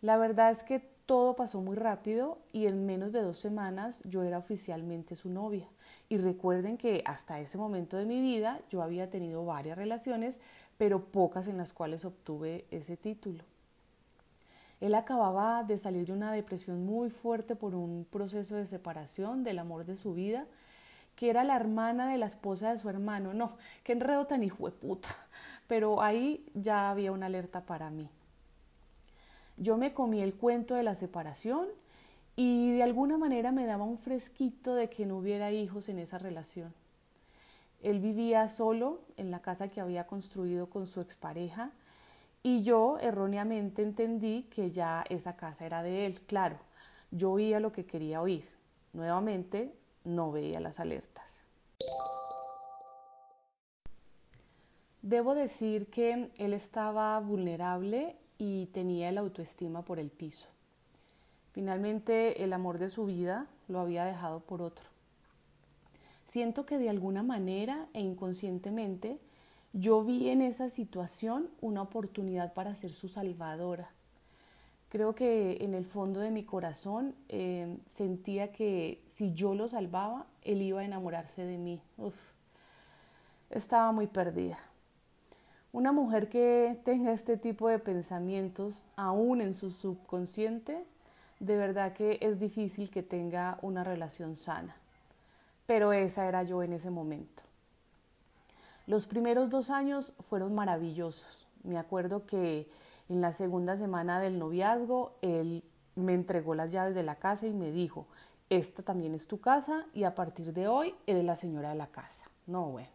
La 0.00 0.16
verdad 0.16 0.50
es 0.50 0.64
que 0.64 0.78
todo 1.04 1.36
pasó 1.36 1.60
muy 1.60 1.76
rápido 1.76 2.38
y 2.54 2.68
en 2.68 2.86
menos 2.86 3.12
de 3.12 3.20
dos 3.20 3.36
semanas 3.36 4.00
yo 4.06 4.22
era 4.22 4.38
oficialmente 4.38 5.14
su 5.14 5.28
novia. 5.28 5.68
Y 6.08 6.16
recuerden 6.16 6.78
que 6.78 7.02
hasta 7.04 7.38
ese 7.38 7.58
momento 7.58 7.98
de 7.98 8.06
mi 8.06 8.22
vida 8.22 8.62
yo 8.70 8.80
había 8.80 9.10
tenido 9.10 9.44
varias 9.44 9.76
relaciones, 9.76 10.40
pero 10.78 11.04
pocas 11.04 11.48
en 11.48 11.58
las 11.58 11.74
cuales 11.74 12.06
obtuve 12.06 12.64
ese 12.70 12.96
título. 12.96 13.44
Él 14.82 14.96
acababa 14.96 15.62
de 15.62 15.78
salir 15.78 16.06
de 16.08 16.12
una 16.12 16.32
depresión 16.32 16.84
muy 16.84 17.08
fuerte 17.08 17.54
por 17.54 17.76
un 17.76 18.04
proceso 18.10 18.56
de 18.56 18.66
separación 18.66 19.44
del 19.44 19.60
amor 19.60 19.84
de 19.84 19.96
su 19.96 20.12
vida 20.12 20.44
que 21.14 21.30
era 21.30 21.44
la 21.44 21.54
hermana 21.54 22.10
de 22.10 22.18
la 22.18 22.26
esposa 22.26 22.72
de 22.72 22.78
su 22.78 22.88
hermano. 22.88 23.32
No, 23.32 23.52
qué 23.84 23.92
enredo 23.92 24.26
tan 24.26 24.42
hijo 24.42 24.66
de 24.66 24.72
puta. 24.72 25.08
Pero 25.68 26.02
ahí 26.02 26.44
ya 26.54 26.90
había 26.90 27.12
una 27.12 27.26
alerta 27.26 27.60
para 27.60 27.90
mí. 27.90 28.08
Yo 29.56 29.76
me 29.76 29.92
comí 29.92 30.20
el 30.20 30.34
cuento 30.34 30.74
de 30.74 30.82
la 30.82 30.96
separación 30.96 31.68
y 32.34 32.72
de 32.72 32.82
alguna 32.82 33.18
manera 33.18 33.52
me 33.52 33.66
daba 33.66 33.84
un 33.84 33.98
fresquito 33.98 34.74
de 34.74 34.90
que 34.90 35.06
no 35.06 35.18
hubiera 35.18 35.52
hijos 35.52 35.88
en 35.90 36.00
esa 36.00 36.18
relación. 36.18 36.74
Él 37.82 38.00
vivía 38.00 38.48
solo 38.48 39.02
en 39.16 39.30
la 39.30 39.38
casa 39.42 39.68
que 39.68 39.80
había 39.80 40.08
construido 40.08 40.68
con 40.68 40.88
su 40.88 41.00
expareja 41.00 41.70
y 42.42 42.62
yo 42.62 42.98
erróneamente 43.00 43.82
entendí 43.82 44.44
que 44.50 44.70
ya 44.70 45.04
esa 45.08 45.36
casa 45.36 45.64
era 45.64 45.82
de 45.82 46.06
él. 46.06 46.22
Claro, 46.22 46.58
yo 47.10 47.32
oía 47.32 47.60
lo 47.60 47.72
que 47.72 47.86
quería 47.86 48.20
oír. 48.20 48.44
Nuevamente, 48.92 49.72
no 50.04 50.32
veía 50.32 50.60
las 50.60 50.80
alertas. 50.80 51.42
Debo 55.02 55.34
decir 55.34 55.86
que 55.88 56.30
él 56.36 56.54
estaba 56.54 57.18
vulnerable 57.20 58.16
y 58.38 58.66
tenía 58.66 59.08
el 59.08 59.18
autoestima 59.18 59.82
por 59.82 59.98
el 59.98 60.10
piso. 60.10 60.48
Finalmente 61.52 62.42
el 62.42 62.52
amor 62.52 62.78
de 62.78 62.88
su 62.88 63.06
vida 63.06 63.46
lo 63.68 63.80
había 63.80 64.04
dejado 64.04 64.40
por 64.40 64.62
otro. 64.62 64.86
Siento 66.28 66.64
que 66.64 66.78
de 66.78 66.88
alguna 66.88 67.22
manera 67.22 67.88
e 67.92 68.00
inconscientemente 68.00 69.18
yo 69.72 70.04
vi 70.04 70.28
en 70.28 70.42
esa 70.42 70.70
situación 70.70 71.48
una 71.60 71.82
oportunidad 71.82 72.52
para 72.52 72.74
ser 72.74 72.92
su 72.92 73.08
salvadora 73.08 73.90
Creo 74.92 75.14
que 75.14 75.56
en 75.64 75.72
el 75.72 75.86
fondo 75.86 76.20
de 76.20 76.30
mi 76.30 76.44
corazón 76.44 77.14
eh, 77.30 77.78
sentía 77.88 78.52
que 78.52 79.02
si 79.08 79.32
yo 79.32 79.54
lo 79.54 79.66
salvaba, 79.66 80.26
él 80.42 80.60
iba 80.60 80.82
a 80.82 80.84
enamorarse 80.84 81.46
de 81.46 81.56
mí. 81.56 81.80
Estaba 83.48 83.90
muy 83.90 84.06
perdida. 84.06 84.58
Una 85.72 85.92
mujer 85.92 86.28
que 86.28 86.78
tenga 86.84 87.12
este 87.12 87.38
tipo 87.38 87.68
de 87.68 87.78
pensamientos 87.78 88.86
aún 88.94 89.40
en 89.40 89.54
su 89.54 89.70
subconsciente, 89.70 90.84
de 91.40 91.56
verdad 91.56 91.94
que 91.94 92.18
es 92.20 92.38
difícil 92.38 92.90
que 92.90 93.02
tenga 93.02 93.58
una 93.62 93.84
relación 93.84 94.36
sana. 94.36 94.76
Pero 95.64 95.94
esa 95.94 96.28
era 96.28 96.42
yo 96.42 96.62
en 96.62 96.74
ese 96.74 96.90
momento. 96.90 97.44
Los 98.86 99.06
primeros 99.06 99.50
dos 99.50 99.70
años 99.70 100.14
fueron 100.28 100.54
maravillosos. 100.54 101.48
Me 101.62 101.78
acuerdo 101.78 102.26
que 102.26 102.68
en 103.08 103.20
la 103.20 103.32
segunda 103.32 103.76
semana 103.76 104.20
del 104.20 104.38
noviazgo, 104.38 105.16
él 105.22 105.64
me 105.94 106.14
entregó 106.14 106.54
las 106.54 106.72
llaves 106.72 106.94
de 106.94 107.02
la 107.02 107.16
casa 107.16 107.46
y 107.46 107.52
me 107.52 107.70
dijo, 107.70 108.06
esta 108.50 108.82
también 108.82 109.14
es 109.14 109.26
tu 109.26 109.40
casa 109.40 109.86
y 109.94 110.04
a 110.04 110.14
partir 110.14 110.52
de 110.52 110.68
hoy 110.68 110.94
eres 111.06 111.24
la 111.24 111.36
señora 111.36 111.70
de 111.70 111.74
la 111.76 111.86
casa. 111.86 112.24
No, 112.46 112.70
bueno. 112.70 112.90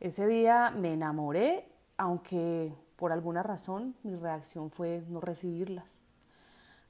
Ese 0.00 0.26
día 0.28 0.70
me 0.70 0.92
enamoré, 0.92 1.68
aunque 1.96 2.72
por 2.96 3.10
alguna 3.10 3.42
razón 3.42 3.96
mi 4.04 4.14
reacción 4.14 4.70
fue 4.70 5.02
no 5.08 5.20
recibirlas. 5.20 5.98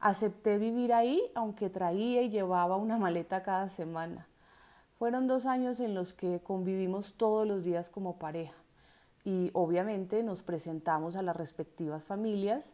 Acepté 0.00 0.58
vivir 0.58 0.92
ahí, 0.92 1.20
aunque 1.34 1.70
traía 1.70 2.22
y 2.22 2.30
llevaba 2.30 2.76
una 2.76 2.98
maleta 2.98 3.42
cada 3.42 3.68
semana. 3.68 4.27
Fueron 4.98 5.28
dos 5.28 5.46
años 5.46 5.78
en 5.78 5.94
los 5.94 6.12
que 6.12 6.40
convivimos 6.40 7.14
todos 7.14 7.46
los 7.46 7.62
días 7.62 7.88
como 7.88 8.18
pareja 8.18 8.56
y 9.24 9.50
obviamente 9.52 10.24
nos 10.24 10.42
presentamos 10.42 11.14
a 11.14 11.22
las 11.22 11.36
respectivas 11.36 12.04
familias 12.04 12.72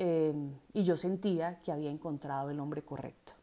eh, 0.00 0.34
y 0.72 0.82
yo 0.82 0.96
sentía 0.96 1.60
que 1.62 1.70
había 1.70 1.92
encontrado 1.92 2.50
el 2.50 2.58
hombre 2.58 2.82
correcto. 2.82 3.34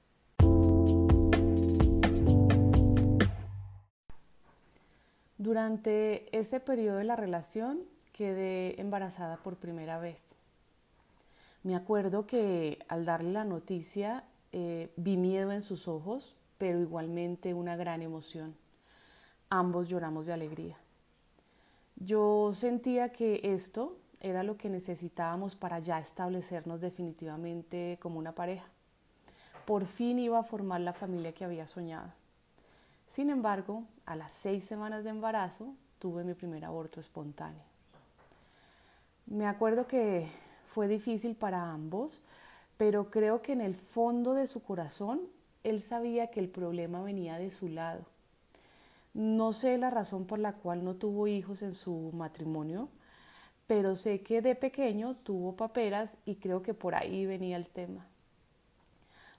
Durante 5.38 6.38
ese 6.38 6.60
periodo 6.60 6.98
de 6.98 7.06
la 7.06 7.16
relación 7.16 7.80
quedé 8.12 8.82
embarazada 8.82 9.38
por 9.38 9.56
primera 9.56 10.00
vez. 10.00 10.22
Me 11.64 11.78
acuerdo 11.78 12.28
que 12.28 12.80
al 12.90 13.06
darle 13.06 13.32
la 13.32 13.46
noticia 13.46 14.26
eh, 14.52 14.92
vi 14.98 15.16
miedo 15.16 15.54
en 15.54 15.62
sus 15.62 15.88
ojos, 15.88 16.36
pero 16.58 16.80
igualmente 16.80 17.54
una 17.54 17.76
gran 17.76 18.02
emoción. 18.02 18.56
Ambos 19.50 19.90
lloramos 19.90 20.26
de 20.26 20.34
alegría. 20.34 20.78
Yo 21.96 22.52
sentía 22.54 23.12
que 23.12 23.42
esto 23.44 23.98
era 24.20 24.44
lo 24.44 24.58
que 24.58 24.70
necesitábamos 24.70 25.56
para 25.56 25.80
ya 25.80 26.00
establecernos 26.00 26.82
definitivamente 26.82 27.98
como 28.02 28.20
una 28.20 28.34
pareja. 28.34 28.66
Por 29.66 29.86
fin 29.86 30.20
iba 30.20 30.40
a 30.40 30.44
formar 30.44 30.82
la 30.82 30.94
familia 30.94 31.34
que 31.34 31.46
había 31.46 31.66
soñado. 31.66 32.12
Sin 33.10 33.30
embargo, 33.30 33.84
a 34.06 34.16
las 34.16 34.34
seis 34.34 34.64
semanas 34.66 35.04
de 35.04 35.10
embarazo 35.10 35.74
tuve 36.00 36.24
mi 36.24 36.34
primer 36.34 36.66
aborto 36.66 37.00
espontáneo. 37.00 37.64
Me 39.26 39.46
acuerdo 39.46 39.88
que 39.88 40.28
fue 40.68 40.88
difícil 40.88 41.36
para 41.36 41.72
ambos, 41.72 42.22
pero 42.78 43.10
creo 43.10 43.42
que 43.42 43.54
en 43.54 43.62
el 43.62 43.76
fondo 43.76 44.34
de 44.34 44.48
su 44.48 44.62
corazón 44.62 45.22
él 45.70 45.82
sabía 45.82 46.28
que 46.28 46.40
el 46.40 46.48
problema 46.48 47.02
venía 47.02 47.38
de 47.38 47.52
su 47.52 47.68
lado. 47.68 48.06
No 49.14 49.52
sé 49.52 49.78
la 49.78 49.90
razón 49.90 50.26
por 50.26 50.40
la 50.40 50.54
cual 50.54 50.84
no 50.84 50.96
tuvo 50.96 51.28
hijos 51.28 51.62
en 51.62 51.74
su 51.74 52.12
matrimonio, 52.14 52.88
pero 53.66 53.96
sé 53.96 54.22
que 54.22 54.42
de 54.42 54.56
pequeño 54.56 55.16
tuvo 55.24 55.56
paperas 55.56 56.16
y 56.26 56.36
creo 56.36 56.62
que 56.62 56.74
por 56.74 56.96
ahí 56.96 57.26
venía 57.26 57.58
el 57.58 57.68
tema. 57.68 58.06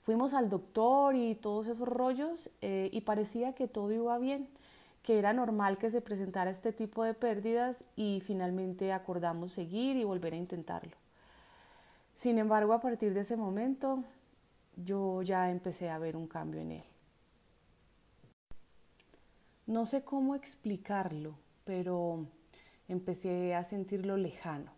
Fuimos 0.03 0.33
al 0.33 0.49
doctor 0.49 1.15
y 1.15 1.33
todos 1.35 1.67
esos 1.67 1.87
rollos 1.87 2.51
eh, 2.61 2.89
y 2.91 3.01
parecía 3.01 3.53
que 3.53 3.67
todo 3.67 3.91
iba 3.91 4.17
bien, 4.19 4.47
que 5.01 5.17
era 5.17 5.33
normal 5.33 5.77
que 5.77 5.89
se 5.89 6.01
presentara 6.01 6.51
este 6.51 6.73
tipo 6.73 7.03
de 7.03 7.15
pérdidas 7.15 7.83
y 7.95 8.21
finalmente 8.23 8.91
acordamos 8.91 9.53
seguir 9.53 9.97
y 9.97 10.03
volver 10.03 10.33
a 10.33 10.37
intentarlo. 10.37 10.95
Sin 12.17 12.37
embargo, 12.37 12.73
a 12.73 12.81
partir 12.81 13.13
de 13.13 13.21
ese 13.21 13.37
momento 13.37 14.03
yo 14.83 15.21
ya 15.21 15.51
empecé 15.51 15.89
a 15.89 15.99
ver 15.99 16.15
un 16.15 16.27
cambio 16.27 16.61
en 16.61 16.71
él. 16.71 16.83
No 19.67 19.85
sé 19.85 20.03
cómo 20.03 20.35
explicarlo, 20.35 21.35
pero 21.63 22.25
empecé 22.87 23.53
a 23.53 23.63
sentirlo 23.63 24.17
lejano. 24.17 24.71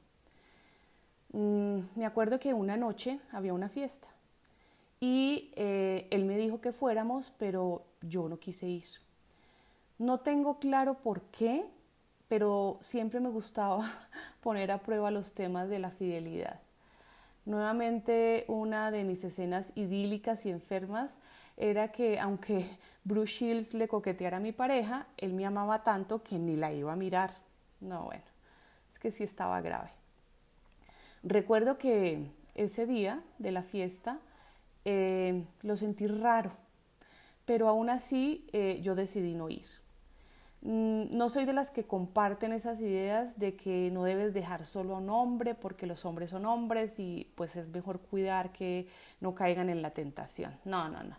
Mm, 1.33 1.79
me 1.95 2.05
acuerdo 2.05 2.39
que 2.39 2.53
una 2.53 2.75
noche 2.75 3.19
había 3.31 3.53
una 3.53 3.69
fiesta 3.69 4.07
y 4.99 5.51
eh, 5.55 6.07
él 6.11 6.25
me 6.25 6.37
dijo 6.37 6.61
que 6.61 6.71
fuéramos, 6.71 7.31
pero 7.37 7.85
yo 8.01 8.27
no 8.27 8.37
quise 8.37 8.67
ir. 8.67 8.85
No 9.97 10.19
tengo 10.19 10.59
claro 10.59 10.95
por 10.95 11.21
qué, 11.23 11.65
pero 12.27 12.77
siempre 12.81 13.19
me 13.19 13.29
gustaba 13.29 14.09
poner 14.41 14.71
a 14.71 14.79
prueba 14.83 15.09
los 15.09 15.33
temas 15.33 15.69
de 15.69 15.79
la 15.79 15.91
fidelidad. 15.91 16.59
Nuevamente, 17.45 18.45
una 18.47 18.91
de 18.91 19.03
mis 19.03 19.23
escenas 19.23 19.71
idílicas 19.75 20.45
y 20.45 20.51
enfermas 20.51 21.17
era 21.57 21.91
que 21.91 22.19
aunque 22.19 22.69
Bruce 23.03 23.33
Shields 23.33 23.73
le 23.73 23.87
coqueteara 23.87 24.37
a 24.37 24.39
mi 24.39 24.51
pareja, 24.51 25.07
él 25.17 25.33
me 25.33 25.45
amaba 25.45 25.83
tanto 25.83 26.21
que 26.23 26.37
ni 26.37 26.55
la 26.55 26.71
iba 26.71 26.93
a 26.93 26.95
mirar. 26.95 27.31
No, 27.79 28.05
bueno, 28.05 28.23
es 28.91 28.99
que 28.99 29.11
sí 29.11 29.23
estaba 29.23 29.59
grave. 29.61 29.89
Recuerdo 31.23 31.77
que 31.77 32.27
ese 32.55 32.85
día 32.85 33.21
de 33.39 33.51
la 33.51 33.63
fiesta 33.63 34.19
eh, 34.85 35.43
lo 35.61 35.75
sentí 35.77 36.07
raro, 36.07 36.51
pero 37.45 37.67
aún 37.67 37.89
así 37.89 38.47
eh, 38.53 38.79
yo 38.81 38.95
decidí 38.95 39.33
no 39.33 39.49
ir. 39.49 39.80
Mm, 40.61 41.17
no 41.17 41.29
soy 41.29 41.45
de 41.45 41.53
las 41.53 41.71
que 41.71 41.85
comparten 41.85 42.53
esas 42.53 42.79
ideas 42.79 43.39
de 43.39 43.55
que 43.55 43.89
no 43.91 44.03
debes 44.03 44.33
dejar 44.33 44.65
solo 44.65 44.95
a 44.95 44.99
un 44.99 45.09
hombre 45.09 45.55
porque 45.55 45.87
los 45.87 46.05
hombres 46.05 46.29
son 46.29 46.45
hombres 46.45 46.99
y 46.99 47.31
pues 47.35 47.55
es 47.55 47.69
mejor 47.71 47.99
cuidar 47.99 48.51
que 48.51 48.87
no 49.19 49.33
caigan 49.33 49.69
en 49.69 49.81
la 49.81 49.91
tentación. 49.91 50.57
No, 50.63 50.87
no, 50.87 51.03
no. 51.03 51.17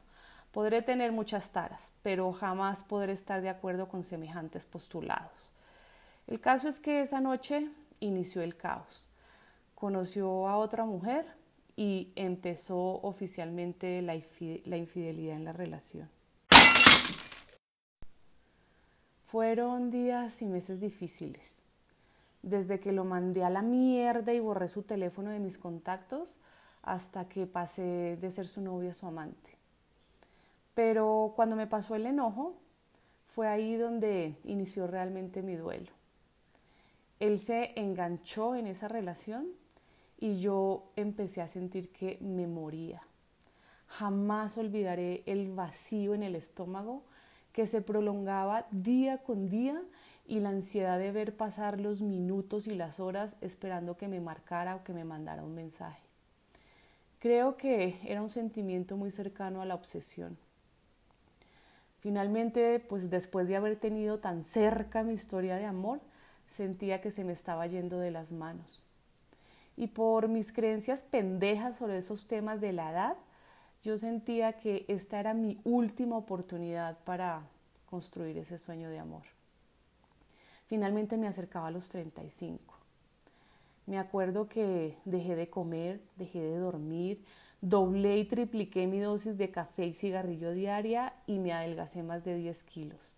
Podré 0.52 0.82
tener 0.82 1.12
muchas 1.12 1.50
taras, 1.50 1.92
pero 2.02 2.32
jamás 2.32 2.82
podré 2.82 3.12
estar 3.12 3.40
de 3.40 3.48
acuerdo 3.48 3.88
con 3.88 4.04
semejantes 4.04 4.64
postulados. 4.64 5.50
El 6.26 6.40
caso 6.40 6.68
es 6.68 6.78
que 6.78 7.00
esa 7.00 7.20
noche 7.20 7.68
inició 8.00 8.42
el 8.42 8.56
caos. 8.56 9.08
Conoció 9.74 10.46
a 10.46 10.56
otra 10.56 10.84
mujer 10.84 11.26
y 11.74 12.12
empezó 12.14 13.00
oficialmente 13.02 14.02
la, 14.02 14.14
infidelidad 14.14 15.36
en 15.36 15.44
la 15.44 15.52
relación. 15.52 16.08
Fueron 19.32 19.90
días 19.90 20.42
y 20.42 20.44
meses 20.44 20.78
difíciles. 20.78 21.40
Desde 22.42 22.80
que 22.80 22.92
lo 22.92 23.06
mandé 23.06 23.42
a 23.42 23.48
la 23.48 23.62
mierda 23.62 24.34
y 24.34 24.40
borré 24.40 24.68
su 24.68 24.82
teléfono 24.82 25.30
de 25.30 25.38
mis 25.38 25.56
contactos 25.56 26.36
hasta 26.82 27.30
que 27.30 27.46
pasé 27.46 28.18
de 28.20 28.30
ser 28.30 28.46
su 28.46 28.60
novia 28.60 28.90
a 28.90 28.94
su 28.94 29.06
amante. 29.06 29.56
Pero 30.74 31.32
cuando 31.34 31.56
me 31.56 31.66
pasó 31.66 31.94
el 31.94 32.04
enojo, 32.04 32.56
fue 33.34 33.48
ahí 33.48 33.76
donde 33.76 34.36
inició 34.44 34.86
realmente 34.86 35.40
mi 35.40 35.56
duelo. 35.56 35.92
Él 37.18 37.38
se 37.38 37.72
enganchó 37.80 38.54
en 38.54 38.66
esa 38.66 38.86
relación 38.86 39.46
y 40.18 40.42
yo 40.42 40.90
empecé 40.94 41.40
a 41.40 41.48
sentir 41.48 41.90
que 41.90 42.18
me 42.20 42.46
moría. 42.46 43.00
Jamás 43.86 44.58
olvidaré 44.58 45.22
el 45.24 45.54
vacío 45.54 46.12
en 46.12 46.22
el 46.22 46.36
estómago 46.36 47.04
que 47.52 47.66
se 47.66 47.82
prolongaba 47.82 48.66
día 48.70 49.18
con 49.18 49.48
día 49.48 49.82
y 50.26 50.40
la 50.40 50.50
ansiedad 50.50 50.98
de 50.98 51.12
ver 51.12 51.36
pasar 51.36 51.80
los 51.80 52.00
minutos 52.00 52.66
y 52.66 52.74
las 52.74 53.00
horas 53.00 53.36
esperando 53.40 53.96
que 53.96 54.08
me 54.08 54.20
marcara 54.20 54.76
o 54.76 54.84
que 54.84 54.92
me 54.92 55.04
mandara 55.04 55.42
un 55.42 55.54
mensaje. 55.54 56.02
Creo 57.18 57.56
que 57.56 57.98
era 58.04 58.22
un 58.22 58.28
sentimiento 58.28 58.96
muy 58.96 59.10
cercano 59.10 59.62
a 59.62 59.64
la 59.64 59.74
obsesión. 59.74 60.36
Finalmente, 62.00 62.80
pues 62.80 63.10
después 63.10 63.46
de 63.46 63.56
haber 63.56 63.76
tenido 63.76 64.18
tan 64.18 64.42
cerca 64.42 65.04
mi 65.04 65.12
historia 65.12 65.56
de 65.56 65.66
amor, 65.66 66.00
sentía 66.48 67.00
que 67.00 67.12
se 67.12 67.22
me 67.22 67.32
estaba 67.32 67.66
yendo 67.68 68.00
de 68.00 68.10
las 68.10 68.32
manos. 68.32 68.82
Y 69.76 69.86
por 69.86 70.28
mis 70.28 70.52
creencias 70.52 71.02
pendejas 71.02 71.76
sobre 71.76 71.98
esos 71.98 72.26
temas 72.26 72.60
de 72.60 72.72
la 72.72 72.90
edad, 72.90 73.16
yo 73.82 73.98
sentía 73.98 74.54
que 74.54 74.84
esta 74.88 75.18
era 75.20 75.34
mi 75.34 75.60
última 75.64 76.16
oportunidad 76.16 76.98
para 77.04 77.42
construir 77.86 78.38
ese 78.38 78.58
sueño 78.58 78.88
de 78.88 78.98
amor. 78.98 79.24
Finalmente 80.66 81.16
me 81.16 81.28
acercaba 81.28 81.68
a 81.68 81.70
los 81.70 81.88
35. 81.88 82.74
Me 83.86 83.98
acuerdo 83.98 84.48
que 84.48 84.96
dejé 85.04 85.34
de 85.34 85.50
comer, 85.50 86.00
dejé 86.16 86.40
de 86.40 86.56
dormir, 86.56 87.24
doblé 87.60 88.18
y 88.18 88.24
tripliqué 88.24 88.86
mi 88.86 89.00
dosis 89.00 89.36
de 89.36 89.50
café 89.50 89.86
y 89.86 89.94
cigarrillo 89.94 90.52
diaria 90.52 91.14
y 91.26 91.38
me 91.38 91.52
adelgacé 91.52 92.02
más 92.02 92.24
de 92.24 92.36
10 92.36 92.62
kilos 92.64 93.16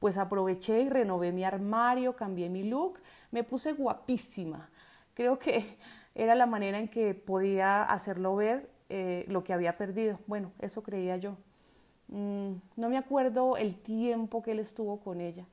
pues 0.00 0.16
aproveché 0.16 0.80
y 0.80 0.88
renové 0.88 1.30
mi 1.30 1.44
armario, 1.44 2.16
cambié 2.16 2.48
mi 2.48 2.64
look, 2.64 2.98
me 3.30 3.44
puse 3.44 3.74
guapísima. 3.74 4.70
Creo 5.14 5.38
que 5.38 5.76
era 6.14 6.34
la 6.34 6.46
manera 6.46 6.78
en 6.78 6.88
que 6.88 7.14
podía 7.14 7.82
hacerlo 7.82 8.34
ver 8.34 8.70
eh, 8.90 9.24
lo 9.28 9.44
que 9.44 9.52
había 9.52 9.76
perdido. 9.76 10.18
Bueno, 10.26 10.50
eso 10.58 10.82
creía 10.82 11.16
yo. 11.16 11.36
Mm, 12.08 12.54
no 12.76 12.88
me 12.88 12.98
acuerdo 12.98 13.56
el 13.56 13.76
tiempo 13.76 14.42
que 14.42 14.50
él 14.50 14.58
estuvo 14.58 14.98
con 14.98 15.20
ella, 15.20 15.46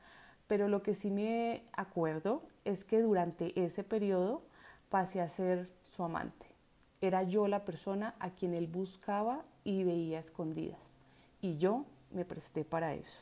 pero 0.48 0.68
lo 0.68 0.82
que 0.82 0.96
sí 0.96 1.12
me 1.12 1.64
acuerdo 1.72 2.42
es 2.66 2.84
que 2.84 3.00
durante 3.00 3.54
ese 3.64 3.84
periodo 3.84 4.42
pasé 4.90 5.22
a 5.22 5.30
ser 5.30 5.70
su 5.84 6.04
amante. 6.04 6.48
Era 7.00 7.22
yo 7.24 7.48
la 7.48 7.64
persona 7.64 8.16
a 8.20 8.32
quien 8.32 8.56
él 8.56 8.66
buscaba 8.66 9.44
y 9.64 9.84
veía 9.84 10.20
escondidas. 10.20 10.96
Y 11.40 11.58
yo 11.58 11.86
me 12.10 12.26
presté 12.26 12.66
para 12.66 12.96
eso. 12.96 13.22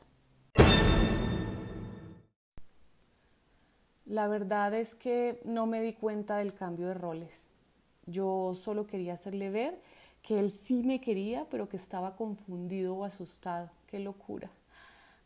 La 4.05 4.27
verdad 4.27 4.73
es 4.73 4.95
que 4.95 5.41
no 5.43 5.65
me 5.65 5.81
di 5.81 5.91
cuenta 5.91 6.37
del 6.37 6.53
cambio 6.53 6.87
de 6.87 6.93
roles. 6.93 7.49
Yo 8.05 8.53
solo 8.53 8.85
quería 8.85 9.13
hacerle 9.13 9.49
ver 9.49 9.81
que 10.25 10.39
él 10.39 10.51
sí 10.51 10.81
me 10.81 10.99
quería, 10.99 11.45
pero 11.51 11.69
que 11.69 11.77
estaba 11.77 12.15
confundido 12.15 12.95
o 12.95 13.05
asustado. 13.05 13.69
Qué 13.85 13.99
locura. 13.99 14.49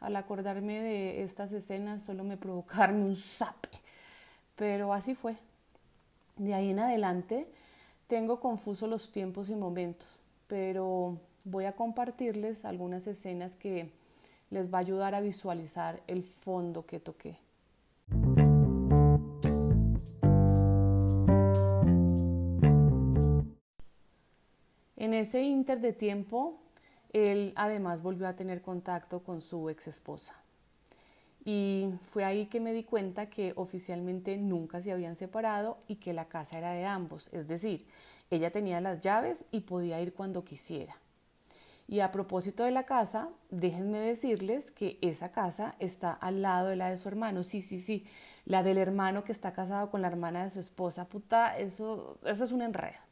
Al 0.01 0.17
acordarme 0.17 0.81
de 0.81 1.23
estas 1.23 1.53
escenas 1.53 2.03
solo 2.03 2.25
me 2.25 2.35
provocaron 2.35 3.01
un 3.03 3.15
zape. 3.15 3.69
Pero 4.57 4.93
así 4.93 5.15
fue. 5.15 5.37
De 6.35 6.53
ahí 6.53 6.71
en 6.71 6.79
adelante 6.79 7.47
tengo 8.07 8.41
confuso 8.41 8.87
los 8.87 9.11
tiempos 9.11 9.49
y 9.49 9.55
momentos, 9.55 10.21
pero 10.47 11.17
voy 11.45 11.63
a 11.63 11.73
compartirles 11.73 12.65
algunas 12.65 13.07
escenas 13.07 13.55
que 13.55 13.89
les 14.49 14.73
va 14.73 14.79
a 14.79 14.81
ayudar 14.81 15.15
a 15.15 15.21
visualizar 15.21 16.01
el 16.07 16.23
fondo 16.23 16.85
que 16.85 16.99
toqué. 16.99 17.37
En 24.99 25.13
ese 25.13 25.41
inter 25.43 25.79
de 25.79 25.93
tiempo, 25.93 26.59
él 27.13 27.53
además 27.55 28.01
volvió 28.01 28.27
a 28.27 28.35
tener 28.35 28.61
contacto 28.61 29.23
con 29.23 29.41
su 29.41 29.69
ex 29.69 29.87
esposa. 29.87 30.35
Y 31.45 31.87
fue 32.11 32.25
ahí 32.25 32.47
que 32.47 32.59
me 32.59 32.73
di 32.73 32.83
cuenta 32.83 33.29
que 33.29 33.53
oficialmente 33.55 34.35
nunca 34.35 34.81
se 34.81 34.91
habían 34.91 35.15
separado 35.15 35.77
y 35.87 35.95
que 35.95 36.11
la 36.11 36.25
casa 36.25 36.57
era 36.57 36.73
de 36.73 36.85
ambos. 36.85 37.29
Es 37.31 37.47
decir, 37.47 37.87
ella 38.29 38.51
tenía 38.51 38.81
las 38.81 38.99
llaves 38.99 39.45
y 39.51 39.61
podía 39.61 40.01
ir 40.01 40.13
cuando 40.13 40.43
quisiera. 40.43 40.97
Y 41.87 42.01
a 42.01 42.11
propósito 42.11 42.65
de 42.65 42.71
la 42.71 42.83
casa, 42.83 43.29
déjenme 43.51 43.99
decirles 43.99 44.69
que 44.69 44.99
esa 45.01 45.31
casa 45.31 45.75
está 45.79 46.11
al 46.11 46.41
lado 46.41 46.67
de 46.67 46.75
la 46.75 46.89
de 46.89 46.97
su 46.97 47.07
hermano. 47.07 47.43
Sí, 47.43 47.61
sí, 47.61 47.79
sí, 47.79 48.05
la 48.43 48.63
del 48.63 48.77
hermano 48.77 49.23
que 49.23 49.31
está 49.31 49.53
casado 49.53 49.91
con 49.91 50.01
la 50.01 50.09
hermana 50.09 50.43
de 50.43 50.49
su 50.49 50.59
esposa. 50.59 51.05
Puta, 51.05 51.57
eso, 51.57 52.19
eso 52.25 52.43
es 52.43 52.51
un 52.51 52.63
enredo. 52.63 53.08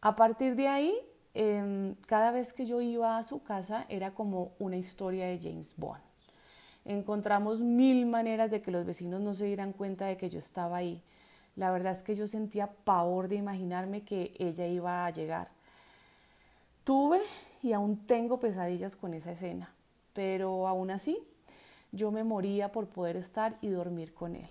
A 0.00 0.14
partir 0.14 0.54
de 0.54 0.68
ahí, 0.68 0.94
em, 1.34 1.94
cada 2.06 2.30
vez 2.30 2.52
que 2.52 2.66
yo 2.66 2.80
iba 2.80 3.18
a 3.18 3.22
su 3.24 3.42
casa 3.42 3.84
era 3.88 4.14
como 4.14 4.52
una 4.58 4.76
historia 4.76 5.26
de 5.26 5.40
James 5.40 5.74
Bond. 5.76 6.02
Encontramos 6.84 7.60
mil 7.60 8.06
maneras 8.06 8.50
de 8.50 8.62
que 8.62 8.70
los 8.70 8.86
vecinos 8.86 9.20
no 9.20 9.34
se 9.34 9.46
dieran 9.46 9.72
cuenta 9.72 10.06
de 10.06 10.16
que 10.16 10.30
yo 10.30 10.38
estaba 10.38 10.76
ahí. 10.76 11.02
La 11.56 11.72
verdad 11.72 11.94
es 11.94 12.02
que 12.02 12.14
yo 12.14 12.28
sentía 12.28 12.68
pavor 12.84 13.28
de 13.28 13.34
imaginarme 13.34 14.04
que 14.04 14.34
ella 14.38 14.66
iba 14.66 15.04
a 15.04 15.10
llegar. 15.10 15.48
Tuve 16.84 17.20
y 17.62 17.72
aún 17.72 18.06
tengo 18.06 18.38
pesadillas 18.38 18.94
con 18.94 19.12
esa 19.12 19.32
escena, 19.32 19.74
pero 20.12 20.68
aún 20.68 20.90
así 20.90 21.18
yo 21.90 22.12
me 22.12 22.22
moría 22.22 22.70
por 22.70 22.86
poder 22.86 23.16
estar 23.16 23.58
y 23.60 23.68
dormir 23.68 24.14
con 24.14 24.36
él. 24.36 24.48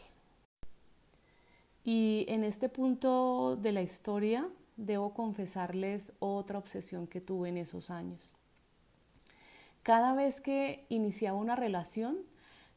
Y 1.86 2.26
en 2.28 2.44
este 2.44 2.68
punto 2.68 3.56
de 3.56 3.72
la 3.72 3.82
historia 3.82 4.48
debo 4.78 5.14
confesarles 5.14 6.14
otra 6.20 6.60
obsesión 6.60 7.08
que 7.08 7.20
tuve 7.20 7.50
en 7.50 7.58
esos 7.58 7.90
años. 7.90 8.34
Cada 9.84 10.14
vez 10.14 10.42
que 10.42 10.86
iniciaba 10.90 11.38
una 11.38 11.56
relación, 11.56 12.18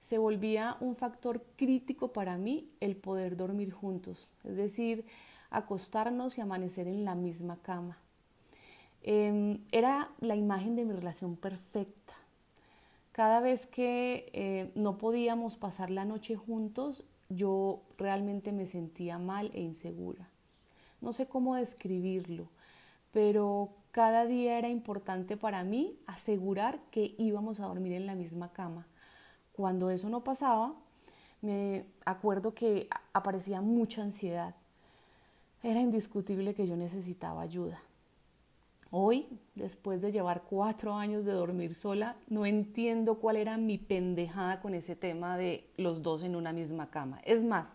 se 0.01 0.19
volvía 0.19 0.77
un 0.81 0.97
factor 0.97 1.45
crítico 1.57 2.13
para 2.13 2.39
mí 2.39 2.71
el 2.81 2.97
poder 2.97 3.37
dormir 3.37 3.71
juntos, 3.71 4.33
es 4.45 4.57
decir, 4.57 5.05
acostarnos 5.51 6.39
y 6.39 6.41
amanecer 6.41 6.89
en 6.89 7.05
la 7.05 7.15
misma 7.15 7.59
cama. 7.63 7.99
Em, 9.03 9.59
era 9.73 10.11
la 10.21 10.37
imagen 10.37 10.77
de 10.77 10.85
mi 10.85 10.93
relación 10.93 11.37
perfecta. 11.37 12.15
Cada 13.13 13.41
vez 13.41 13.67
que 13.67 14.31
eh, 14.33 14.71
no 14.75 14.97
podíamos 14.97 15.57
pasar 15.57 15.91
la 15.91 16.05
noche 16.05 16.37
juntos, 16.37 17.05
yo 17.29 17.83
realmente 17.99 18.53
me 18.53 18.67
sentía 18.67 19.19
mal 19.19 19.51
e 19.55 19.61
insegura. 19.61 20.29
No 21.01 21.13
sé 21.13 21.27
cómo 21.27 21.57
describirlo, 21.57 22.49
pero 23.13 23.71
cada 23.91 24.27
día 24.27 24.59
era 24.59 24.69
importante 24.69 25.37
para 25.37 25.65
mí 25.65 25.99
asegurar 26.07 26.81
que 26.91 27.15
íbamos 27.19 27.61
a 27.61 27.67
dormir 27.67 27.93
en 27.93 28.07
la 28.07 28.15
misma 28.15 28.53
cama. 28.53 28.87
Cuando 29.53 29.91
eso 29.91 30.09
no 30.09 30.23
pasaba, 30.23 30.75
me 31.43 31.87
acuerdo 32.05 32.55
que 32.55 32.89
aparecía 33.13 33.61
mucha 33.61 34.03
ansiedad. 34.03 34.55
Era 35.63 35.81
indiscutible 35.81 36.55
que 36.55 36.67
yo 36.67 36.77
necesitaba 36.77 37.43
ayuda. 37.43 37.83
Hoy, 38.93 39.27
después 39.55 40.01
de 40.01 40.11
llevar 40.11 40.43
cuatro 40.43 40.95
años 40.95 41.25
de 41.25 41.33
dormir 41.33 41.75
sola, 41.75 42.17
no 42.29 42.45
entiendo 42.45 43.21
cuál 43.21 43.37
era 43.37 43.57
mi 43.57 43.79
pendejada 43.79 44.61
con 44.61 44.75
ese 44.75 44.97
tema 44.97 45.37
de 45.37 45.71
los 45.77 46.03
dos 46.03 46.25
en 46.25 46.35
una 46.35 46.53
misma 46.53 46.91
cama. 46.91 47.21
Es 47.25 47.45
más, 47.45 47.73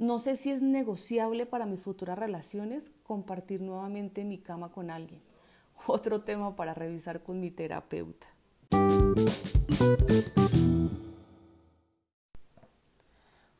no 0.00 0.18
sé 0.18 0.36
si 0.36 0.50
es 0.50 0.62
negociable 0.62 1.44
para 1.44 1.66
mis 1.66 1.82
futuras 1.82 2.18
relaciones 2.18 2.90
compartir 3.02 3.60
nuevamente 3.60 4.24
mi 4.24 4.38
cama 4.38 4.72
con 4.72 4.90
alguien. 4.90 5.20
Otro 5.86 6.22
tema 6.22 6.56
para 6.56 6.72
revisar 6.72 7.22
con 7.22 7.38
mi 7.38 7.50
terapeuta. 7.50 8.26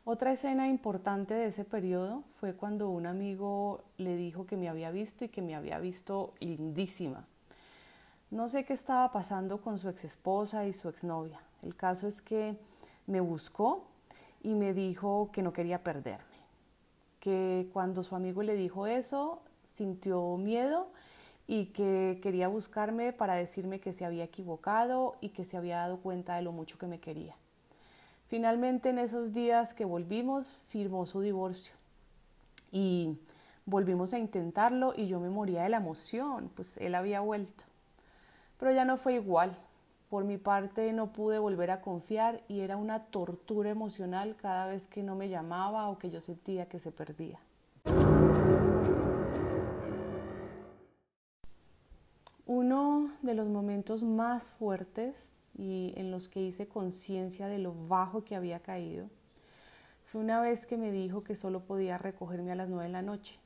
Otra 0.04 0.32
escena 0.32 0.66
importante 0.66 1.34
de 1.34 1.48
ese 1.48 1.66
periodo 1.66 2.24
fue 2.36 2.54
cuando 2.54 2.88
un 2.88 3.04
amigo 3.04 3.84
le 3.98 4.16
dijo 4.16 4.46
que 4.46 4.56
me 4.56 4.70
había 4.70 4.90
visto 4.90 5.26
y 5.26 5.28
que 5.28 5.42
me 5.42 5.54
había 5.54 5.78
visto 5.78 6.32
lindísima. 6.40 7.26
No 8.30 8.48
sé 8.48 8.64
qué 8.64 8.72
estaba 8.72 9.12
pasando 9.12 9.60
con 9.60 9.78
su 9.78 9.90
ex 9.90 10.04
esposa 10.04 10.64
y 10.64 10.72
su 10.72 10.88
exnovia. 10.88 11.38
El 11.60 11.76
caso 11.76 12.08
es 12.08 12.22
que 12.22 12.56
me 13.06 13.20
buscó 13.20 13.84
y 14.42 14.54
me 14.54 14.72
dijo 14.72 15.30
que 15.32 15.42
no 15.42 15.52
quería 15.52 15.84
perderme. 15.84 16.29
Que 17.20 17.68
cuando 17.72 18.02
su 18.02 18.16
amigo 18.16 18.42
le 18.42 18.54
dijo 18.54 18.86
eso, 18.86 19.40
sintió 19.64 20.36
miedo 20.36 20.88
y 21.46 21.66
que 21.66 22.20
quería 22.22 22.48
buscarme 22.48 23.12
para 23.12 23.34
decirme 23.34 23.80
que 23.80 23.92
se 23.92 24.04
había 24.04 24.24
equivocado 24.24 25.16
y 25.20 25.30
que 25.30 25.44
se 25.44 25.56
había 25.56 25.78
dado 25.78 25.98
cuenta 25.98 26.36
de 26.36 26.42
lo 26.42 26.52
mucho 26.52 26.78
que 26.78 26.86
me 26.86 27.00
quería. 27.00 27.34
Finalmente 28.28 28.90
en 28.90 28.98
esos 29.00 29.32
días 29.32 29.74
que 29.74 29.84
volvimos 29.84 30.48
firmó 30.68 31.04
su 31.06 31.20
divorcio 31.20 31.74
y 32.70 33.18
volvimos 33.66 34.14
a 34.14 34.18
intentarlo 34.18 34.94
y 34.96 35.08
yo 35.08 35.18
me 35.18 35.30
moría 35.30 35.64
de 35.64 35.68
la 35.68 35.78
emoción, 35.78 36.50
pues 36.54 36.76
él 36.76 36.94
había 36.94 37.20
vuelto. 37.20 37.64
Pero 38.58 38.72
ya 38.72 38.84
no 38.84 38.96
fue 38.96 39.14
igual. 39.14 39.56
Por 40.10 40.24
mi 40.24 40.38
parte 40.38 40.92
no 40.92 41.12
pude 41.12 41.38
volver 41.38 41.70
a 41.70 41.80
confiar 41.82 42.42
y 42.48 42.62
era 42.62 42.76
una 42.76 43.04
tortura 43.04 43.70
emocional 43.70 44.34
cada 44.34 44.66
vez 44.66 44.88
que 44.88 45.04
no 45.04 45.14
me 45.14 45.28
llamaba 45.28 45.88
o 45.88 45.98
que 46.00 46.10
yo 46.10 46.20
sentía 46.20 46.66
que 46.66 46.80
se 46.80 46.90
perdía. 46.90 47.38
Uno 52.44 53.12
de 53.22 53.34
los 53.34 53.48
momentos 53.48 54.02
más 54.02 54.52
fuertes 54.54 55.30
y 55.56 55.94
en 55.96 56.10
los 56.10 56.28
que 56.28 56.42
hice 56.42 56.66
conciencia 56.66 57.46
de 57.46 57.58
lo 57.58 57.72
bajo 57.86 58.24
que 58.24 58.34
había 58.34 58.58
caído, 58.58 59.08
fue 60.06 60.20
una 60.20 60.40
vez 60.40 60.66
que 60.66 60.76
me 60.76 60.90
dijo 60.90 61.22
que 61.22 61.36
solo 61.36 61.60
podía 61.60 61.98
recogerme 61.98 62.50
a 62.50 62.56
las 62.56 62.68
nueve 62.68 62.86
de 62.86 62.92
la 62.92 63.02
noche. 63.02 63.38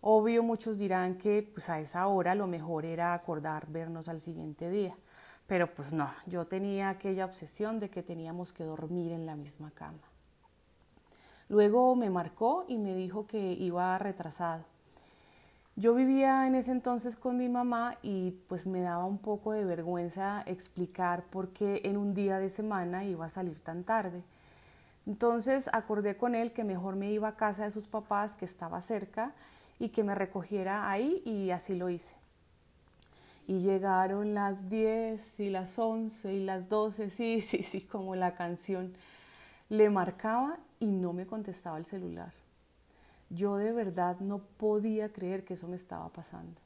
Obvio, 0.00 0.42
muchos 0.42 0.76
dirán 0.76 1.18
que 1.18 1.48
pues 1.54 1.70
a 1.70 1.78
esa 1.78 2.08
hora 2.08 2.34
lo 2.34 2.48
mejor 2.48 2.84
era 2.84 3.14
acordar 3.14 3.68
vernos 3.68 4.08
al 4.08 4.20
siguiente 4.20 4.70
día, 4.70 4.96
pero 5.48 5.74
pues 5.74 5.92
no, 5.92 6.12
yo 6.26 6.46
tenía 6.46 6.90
aquella 6.90 7.24
obsesión 7.24 7.80
de 7.80 7.90
que 7.90 8.04
teníamos 8.04 8.52
que 8.52 8.62
dormir 8.62 9.10
en 9.10 9.26
la 9.26 9.34
misma 9.34 9.72
cama. 9.72 9.98
Luego 11.48 11.96
me 11.96 12.10
marcó 12.10 12.64
y 12.68 12.78
me 12.78 12.94
dijo 12.94 13.26
que 13.26 13.54
iba 13.54 13.98
retrasado 13.98 14.64
yo 15.78 15.94
vivía 15.94 16.44
en 16.48 16.56
ese 16.56 16.72
entonces 16.72 17.14
con 17.14 17.36
mi 17.36 17.48
mamá 17.48 17.98
y 18.02 18.32
pues 18.48 18.66
me 18.66 18.80
daba 18.80 19.04
un 19.04 19.18
poco 19.18 19.52
de 19.52 19.64
vergüenza 19.64 20.42
explicar 20.44 21.22
por 21.30 21.50
qué 21.50 21.82
en 21.84 21.96
un 21.96 22.14
día 22.14 22.40
de 22.40 22.48
semana 22.48 23.04
iba 23.04 23.26
a 23.26 23.28
salir 23.28 23.60
tan 23.60 23.84
tarde. 23.84 24.24
Entonces 25.06 25.70
acordé 25.72 26.16
con 26.16 26.34
él 26.34 26.52
que 26.52 26.64
mejor 26.64 26.96
me 26.96 27.12
iba 27.12 27.28
a 27.28 27.36
casa 27.36 27.62
de 27.62 27.70
sus 27.70 27.86
papás, 27.86 28.34
que 28.34 28.44
estaba 28.44 28.82
cerca, 28.82 29.34
y 29.78 29.90
que 29.90 30.02
me 30.02 30.16
recogiera 30.16 30.90
ahí 30.90 31.22
y 31.24 31.52
así 31.52 31.76
lo 31.76 31.88
hice. 31.90 32.16
Y 33.48 33.58
llegaron 33.60 34.34
las 34.34 34.68
10 34.68 35.40
y 35.40 35.50
las 35.50 35.76
11 35.78 36.34
y 36.34 36.44
las 36.44 36.68
12, 36.68 37.10
sí, 37.10 37.40
sí, 37.40 37.64
sí, 37.64 37.80
como 37.80 38.14
la 38.14 38.36
canción. 38.36 38.92
Le 39.68 39.90
marcaba 39.90 40.58
y 40.78 40.86
no 40.86 41.12
me 41.12 41.26
contestaba 41.26 41.78
el 41.78 41.86
celular. 41.86 42.32
Yo 43.30 43.56
de 43.56 43.72
verdad 43.72 44.20
no 44.20 44.38
podía 44.38 45.12
creer 45.12 45.44
que 45.44 45.54
eso 45.54 45.66
me 45.66 45.76
estaba 45.76 46.08
pasando. 46.10 46.60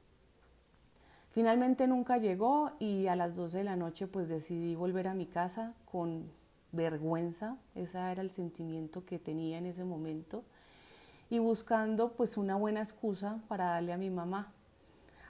Finalmente 1.33 1.87
nunca 1.87 2.19
llegó 2.19 2.73
y 2.79 3.07
a 3.07 3.17
las 3.17 3.35
12 3.35 3.59
de 3.59 3.65
la 3.65 3.77
noche 3.77 4.07
pues 4.07 4.29
decidí 4.29 4.75
volver 4.75 5.09
a 5.09 5.15
mi 5.15 5.27
casa 5.27 5.73
con 5.87 6.31
vergüenza, 6.73 7.57
ese 7.75 7.99
era 7.99 8.23
el 8.23 8.31
sentimiento 8.31 9.05
que 9.07 9.19
tenía 9.19 9.59
en 9.59 9.67
ese 9.67 9.85
momento, 9.85 10.43
y 11.31 11.39
buscando 11.39 12.13
pues 12.13 12.37
una 12.37 12.57
buena 12.57 12.81
excusa 12.81 13.39
para 13.49 13.67
darle 13.67 13.93
a 13.93 13.99
mi 13.99 14.11
mamá. 14.11 14.53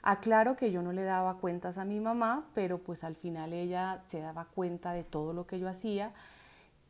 Aclaro 0.05 0.57
que 0.57 0.69
yo 0.69 0.81
no 0.81 0.91
le 0.91 1.03
daba 1.03 1.37
cuentas 1.37 1.77
a 1.77 1.85
mi 1.85 2.01
mamá, 2.01 2.49
pero 2.53 2.77
pues 2.77 3.05
al 3.05 3.15
final 3.15 3.53
ella 3.53 4.01
se 4.09 4.19
daba 4.19 4.45
cuenta 4.45 4.91
de 4.91 5.05
todo 5.05 5.31
lo 5.31 5.47
que 5.47 5.59
yo 5.59 5.69
hacía 5.69 6.11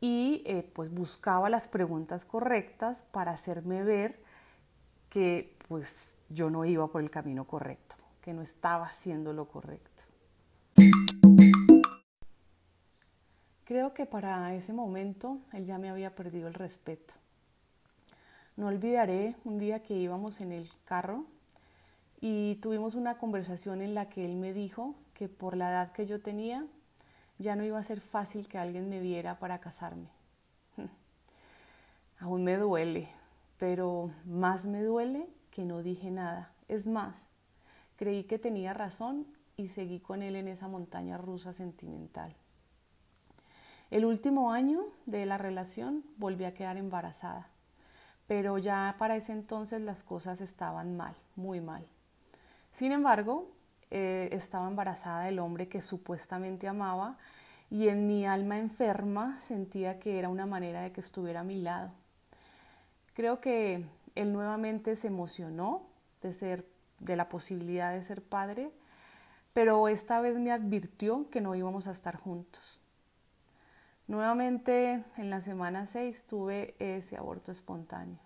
y 0.00 0.42
eh, 0.46 0.68
pues 0.74 0.92
buscaba 0.92 1.48
las 1.48 1.68
preguntas 1.68 2.24
correctas 2.24 3.02
para 3.12 3.30
hacerme 3.30 3.84
ver 3.84 4.20
que 5.10 5.56
pues 5.68 6.18
yo 6.28 6.50
no 6.50 6.64
iba 6.64 6.88
por 6.88 7.02
el 7.02 7.10
camino 7.10 7.44
correcto, 7.44 7.94
que 8.20 8.34
no 8.34 8.42
estaba 8.42 8.86
haciendo 8.86 9.32
lo 9.32 9.46
correcto. 9.46 10.02
Creo 13.62 13.94
que 13.94 14.06
para 14.06 14.52
ese 14.56 14.72
momento 14.72 15.38
él 15.52 15.66
ya 15.66 15.78
me 15.78 15.88
había 15.88 16.16
perdido 16.16 16.48
el 16.48 16.54
respeto. 16.54 17.14
No 18.56 18.66
olvidaré 18.66 19.36
un 19.44 19.58
día 19.58 19.84
que 19.84 19.94
íbamos 19.94 20.40
en 20.40 20.50
el 20.50 20.68
carro 20.84 21.26
y 22.26 22.54
tuvimos 22.62 22.94
una 22.94 23.18
conversación 23.18 23.82
en 23.82 23.94
la 23.94 24.08
que 24.08 24.24
él 24.24 24.36
me 24.36 24.54
dijo 24.54 24.94
que 25.12 25.28
por 25.28 25.58
la 25.58 25.68
edad 25.70 25.92
que 25.92 26.06
yo 26.06 26.22
tenía 26.22 26.66
ya 27.38 27.54
no 27.54 27.64
iba 27.64 27.78
a 27.78 27.84
ser 27.84 28.00
fácil 28.00 28.48
que 28.48 28.56
alguien 28.56 28.88
me 28.88 29.00
viera 29.00 29.38
para 29.38 29.58
casarme. 29.58 30.08
Aún 32.20 32.42
me 32.44 32.56
duele, 32.56 33.10
pero 33.58 34.10
más 34.24 34.64
me 34.64 34.82
duele 34.82 35.28
que 35.50 35.66
no 35.66 35.82
dije 35.82 36.10
nada. 36.10 36.50
Es 36.66 36.86
más, 36.86 37.26
Creí 37.96 38.24
que 38.24 38.38
tenía 38.38 38.72
razón 38.72 39.26
y 39.56 39.68
seguí 39.68 40.00
con 40.00 40.22
él 40.22 40.34
en 40.34 40.48
esa 40.48 40.66
montaña 40.66 41.16
rusa 41.16 41.52
sentimental. 41.52 42.34
El 43.90 44.04
último 44.04 44.50
año 44.50 44.80
de 45.06 45.26
la 45.26 45.38
relación 45.38 46.02
volví 46.16 46.44
a 46.44 46.54
quedar 46.54 46.78
embarazada, 46.78 47.48
pero 48.26 48.56
ya 48.58 48.96
para 48.98 49.14
ese 49.14 49.32
entonces 49.32 49.80
las 49.82 50.02
cosas 50.02 50.40
estaban 50.40 50.96
mal, 50.96 51.14
muy 51.36 51.60
mal. 51.60 51.86
Sin 52.74 52.90
embargo, 52.90 53.52
eh, 53.92 54.30
estaba 54.32 54.66
embarazada 54.66 55.26
del 55.26 55.38
hombre 55.38 55.68
que 55.68 55.80
supuestamente 55.80 56.66
amaba 56.66 57.18
y 57.70 57.86
en 57.86 58.08
mi 58.08 58.26
alma 58.26 58.58
enferma 58.58 59.38
sentía 59.38 60.00
que 60.00 60.18
era 60.18 60.28
una 60.28 60.44
manera 60.44 60.80
de 60.80 60.90
que 60.90 61.00
estuviera 61.00 61.40
a 61.40 61.44
mi 61.44 61.62
lado. 61.62 61.92
Creo 63.14 63.40
que 63.40 63.84
él 64.16 64.32
nuevamente 64.32 64.96
se 64.96 65.06
emocionó 65.06 65.86
de 66.20 66.32
ser 66.32 66.66
de 66.98 67.14
la 67.14 67.28
posibilidad 67.28 67.92
de 67.92 68.02
ser 68.02 68.22
padre, 68.22 68.72
pero 69.52 69.86
esta 69.86 70.20
vez 70.20 70.36
me 70.36 70.50
advirtió 70.50 71.30
que 71.30 71.40
no 71.40 71.54
íbamos 71.54 71.86
a 71.86 71.92
estar 71.92 72.16
juntos. 72.16 72.80
Nuevamente 74.08 75.04
en 75.16 75.30
la 75.30 75.40
semana 75.40 75.86
6 75.86 76.24
tuve 76.26 76.74
ese 76.80 77.16
aborto 77.16 77.52
espontáneo, 77.52 78.18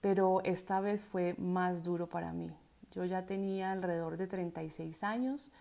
pero 0.00 0.40
esta 0.44 0.80
vez 0.80 1.04
fue 1.04 1.34
más 1.36 1.82
duro 1.82 2.06
para 2.06 2.32
mí. 2.32 2.50
Yo 2.96 3.04
ya 3.04 3.26
tenía 3.26 3.72
alrededor 3.72 4.16
de 4.16 4.26
36 4.26 5.04
años 5.04 5.52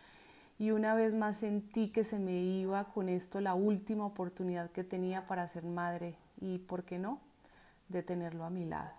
y 0.58 0.72
una 0.72 0.96
vez 0.96 1.14
más 1.14 1.36
sentí 1.36 1.90
que 1.90 2.06
se 2.06 2.18
me 2.18 2.42
iba 2.42 2.86
con 2.86 3.10
esto 3.10 3.42
la 3.42 3.56
última 3.56 4.06
oportunidad 4.06 4.72
que 4.72 4.86
tenía 4.86 5.28
para 5.28 5.46
ser 5.50 5.66
madre 5.66 6.16
y, 6.40 6.60
¿por 6.60 6.86
qué 6.86 6.98
no?, 6.98 7.20
de 7.90 8.04
tenerlo 8.04 8.46
a 8.46 8.50
mi 8.50 8.64
lado. 8.64 8.94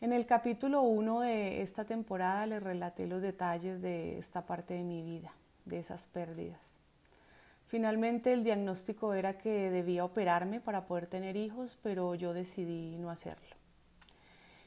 En 0.00 0.14
el 0.14 0.24
capítulo 0.24 0.80
1 0.80 1.20
de 1.20 1.60
esta 1.60 1.84
temporada 1.84 2.46
les 2.46 2.62
relaté 2.62 3.06
los 3.06 3.20
detalles 3.20 3.82
de 3.82 4.16
esta 4.18 4.46
parte 4.46 4.72
de 4.72 4.82
mi 4.82 5.02
vida, 5.02 5.32
de 5.66 5.78
esas 5.78 6.06
pérdidas. 6.06 6.81
Finalmente 7.72 8.34
el 8.34 8.44
diagnóstico 8.44 9.14
era 9.14 9.38
que 9.38 9.70
debía 9.70 10.04
operarme 10.04 10.60
para 10.60 10.84
poder 10.84 11.06
tener 11.06 11.38
hijos, 11.38 11.78
pero 11.82 12.14
yo 12.14 12.34
decidí 12.34 12.98
no 12.98 13.08
hacerlo. 13.08 13.56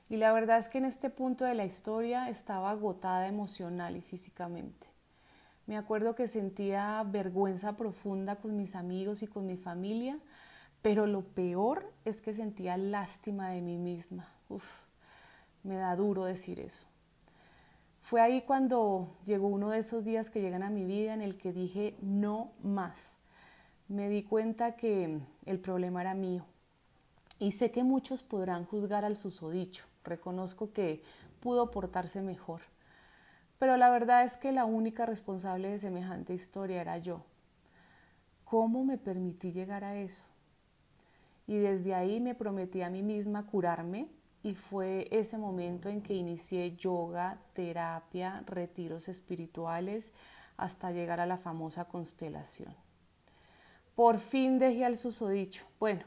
Y 0.09 0.17
la 0.17 0.33
verdad 0.33 0.57
es 0.57 0.69
que 0.69 0.79
en 0.79 0.85
este 0.85 1.11
punto 1.11 1.45
de 1.45 1.53
la 1.53 1.65
historia 1.65 2.29
estaba 2.29 2.71
agotada 2.71 3.27
emocional 3.27 3.95
y 3.95 4.01
físicamente. 4.01 4.87
Me 5.67 5.77
acuerdo 5.77 6.15
que 6.15 6.27
sentía 6.27 7.03
vergüenza 7.05 7.77
profunda 7.77 8.37
con 8.37 8.57
mis 8.57 8.73
amigos 8.73 9.21
y 9.21 9.27
con 9.27 9.45
mi 9.45 9.55
familia, 9.55 10.17
pero 10.81 11.05
lo 11.05 11.21
peor 11.21 11.93
es 12.05 12.23
que 12.23 12.33
sentía 12.33 12.75
lástima 12.75 13.49
de 13.49 13.61
mí 13.61 13.77
misma. 13.77 14.27
Uf, 14.49 14.65
me 15.61 15.75
da 15.75 15.95
duro 15.95 16.25
decir 16.25 16.59
eso. 16.59 16.87
Fue 18.05 18.21
ahí 18.21 18.43
cuando 18.43 19.17
llegó 19.25 19.47
uno 19.47 19.71
de 19.71 19.79
esos 19.79 20.05
días 20.05 20.29
que 20.29 20.39
llegan 20.39 20.61
a 20.61 20.69
mi 20.69 20.85
vida 20.85 21.15
en 21.15 21.23
el 21.23 21.39
que 21.39 21.51
dije 21.51 21.95
no 22.03 22.51
más. 22.61 23.17
Me 23.87 24.09
di 24.09 24.21
cuenta 24.21 24.75
que 24.75 25.21
el 25.47 25.59
problema 25.59 26.01
era 26.01 26.13
mío. 26.13 26.45
Y 27.39 27.53
sé 27.53 27.71
que 27.71 27.83
muchos 27.83 28.21
podrán 28.21 28.65
juzgar 28.65 29.05
al 29.05 29.17
susodicho. 29.17 29.85
Reconozco 30.03 30.71
que 30.71 31.01
pudo 31.39 31.71
portarse 31.71 32.21
mejor. 32.21 32.61
Pero 33.57 33.75
la 33.75 33.89
verdad 33.89 34.23
es 34.23 34.37
que 34.37 34.51
la 34.51 34.65
única 34.65 35.07
responsable 35.07 35.69
de 35.69 35.79
semejante 35.79 36.35
historia 36.35 36.81
era 36.81 36.99
yo. 36.99 37.23
¿Cómo 38.43 38.85
me 38.85 38.99
permití 38.99 39.51
llegar 39.51 39.83
a 39.83 39.97
eso? 39.97 40.23
Y 41.47 41.57
desde 41.57 41.95
ahí 41.95 42.19
me 42.19 42.35
prometí 42.35 42.83
a 42.83 42.91
mí 42.91 43.01
misma 43.01 43.47
curarme 43.47 44.09
y 44.45 44.53
fue 44.53 45.08
ese 45.10 45.39
momento 45.39 45.89
en 45.89 46.01
que 46.01 46.13
inicié 46.13 46.75
yoga, 46.75 47.39
terapia, 47.53 48.43
retiros 48.45 49.08
espirituales 49.08 50.12
hasta 50.55 50.91
llegar 50.91 51.19
a 51.19 51.25
la 51.25 51.38
famosa 51.38 51.86
constelación. 51.86 52.73
Por 53.95 54.19
fin 54.19 54.60
dejé 54.60 54.86
al 54.86 54.97
susodicho. 54.97 55.65
Bueno, 55.79 56.03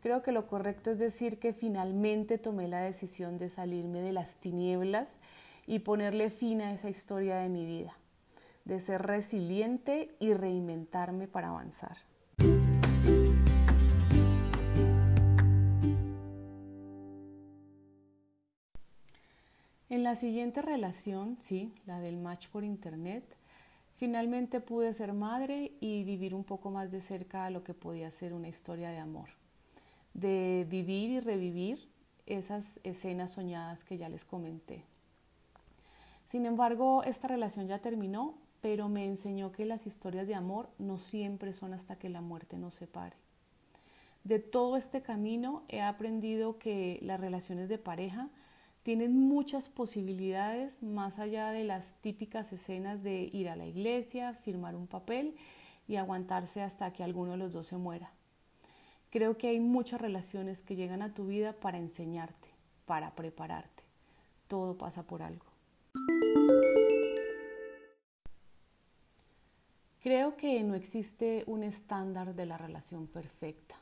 Creo 0.00 0.22
que 0.22 0.32
lo 0.32 0.46
correcto 0.46 0.92
es 0.92 0.98
decir 0.98 1.40
que 1.40 1.52
finalmente 1.52 2.38
tomé 2.38 2.68
la 2.68 2.80
decisión 2.80 3.36
de 3.36 3.48
salirme 3.48 4.00
de 4.00 4.12
las 4.12 4.36
tinieblas 4.36 5.16
y 5.66 5.80
ponerle 5.80 6.30
fin 6.30 6.62
a 6.62 6.72
esa 6.72 6.88
historia 6.88 7.38
de 7.38 7.48
mi 7.48 7.66
vida, 7.66 7.96
de 8.64 8.78
ser 8.78 9.02
resiliente 9.02 10.14
y 10.20 10.34
reinventarme 10.34 11.26
para 11.26 11.48
avanzar. 11.48 12.07
En 19.98 20.04
la 20.04 20.14
siguiente 20.14 20.62
relación, 20.62 21.38
sí, 21.40 21.74
la 21.84 21.98
del 21.98 22.18
match 22.18 22.46
por 22.50 22.62
internet, 22.62 23.24
finalmente 23.96 24.60
pude 24.60 24.92
ser 24.92 25.12
madre 25.12 25.72
y 25.80 26.04
vivir 26.04 26.36
un 26.36 26.44
poco 26.44 26.70
más 26.70 26.92
de 26.92 27.00
cerca 27.00 27.50
lo 27.50 27.64
que 27.64 27.74
podía 27.74 28.08
ser 28.12 28.32
una 28.32 28.46
historia 28.46 28.90
de 28.90 28.98
amor 28.98 29.30
de 30.14 30.68
vivir 30.70 31.10
y 31.10 31.18
revivir 31.18 31.88
esas 32.26 32.78
escenas 32.84 33.32
soñadas 33.32 33.82
que 33.82 33.96
ya 33.96 34.08
les 34.08 34.24
comenté. 34.24 34.84
Sin 36.28 36.46
embargo, 36.46 37.02
esta 37.02 37.26
relación 37.26 37.66
ya 37.66 37.80
terminó, 37.80 38.34
pero 38.60 38.88
me 38.88 39.04
enseñó 39.04 39.50
que 39.50 39.64
las 39.64 39.84
historias 39.84 40.28
de 40.28 40.36
amor 40.36 40.70
no 40.78 40.98
siempre 40.98 41.52
son 41.52 41.74
hasta 41.74 41.96
que 41.96 42.08
la 42.08 42.20
muerte 42.20 42.56
nos 42.56 42.74
separe. 42.74 43.16
De 44.22 44.38
todo 44.38 44.76
este 44.76 45.02
camino 45.02 45.64
he 45.66 45.82
aprendido 45.82 46.56
que 46.60 47.00
las 47.02 47.18
relaciones 47.18 47.68
de 47.68 47.78
pareja 47.78 48.28
tienen 48.82 49.18
muchas 49.18 49.68
posibilidades 49.68 50.82
más 50.82 51.18
allá 51.18 51.50
de 51.50 51.64
las 51.64 51.94
típicas 52.00 52.52
escenas 52.52 53.02
de 53.02 53.30
ir 53.32 53.48
a 53.48 53.56
la 53.56 53.66
iglesia, 53.66 54.34
firmar 54.34 54.74
un 54.74 54.86
papel 54.86 55.36
y 55.86 55.96
aguantarse 55.96 56.62
hasta 56.62 56.92
que 56.92 57.02
alguno 57.02 57.32
de 57.32 57.38
los 57.38 57.52
dos 57.52 57.66
se 57.66 57.76
muera. 57.76 58.12
Creo 59.10 59.38
que 59.38 59.48
hay 59.48 59.60
muchas 59.60 60.00
relaciones 60.00 60.62
que 60.62 60.76
llegan 60.76 61.02
a 61.02 61.14
tu 61.14 61.26
vida 61.26 61.54
para 61.54 61.78
enseñarte, 61.78 62.48
para 62.84 63.14
prepararte. 63.14 63.84
Todo 64.48 64.76
pasa 64.76 65.02
por 65.02 65.22
algo. 65.22 65.46
Creo 70.00 70.36
que 70.36 70.62
no 70.62 70.74
existe 70.74 71.44
un 71.46 71.64
estándar 71.64 72.34
de 72.34 72.46
la 72.46 72.56
relación 72.56 73.06
perfecta. 73.06 73.74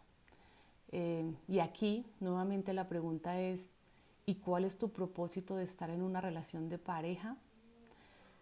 Eh, 0.92 1.34
y 1.46 1.58
aquí 1.58 2.06
nuevamente 2.20 2.72
la 2.72 2.88
pregunta 2.88 3.40
es, 3.40 3.68
¿y 4.28 4.34
cuál 4.34 4.64
es 4.64 4.76
tu 4.76 4.90
propósito 4.90 5.56
de 5.56 5.62
estar 5.62 5.88
en 5.88 6.02
una 6.02 6.20
relación 6.20 6.68
de 6.68 6.78
pareja? 6.78 7.36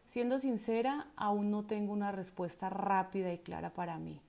Siendo 0.07 0.39
sincera, 0.39 1.09
aún 1.15 1.51
no 1.51 1.67
tengo 1.67 1.93
una 1.93 2.11
respuesta 2.11 2.71
rápida 2.71 3.33
y 3.33 3.39
clara 3.39 3.75
para 3.75 3.99
mí. 3.99 4.21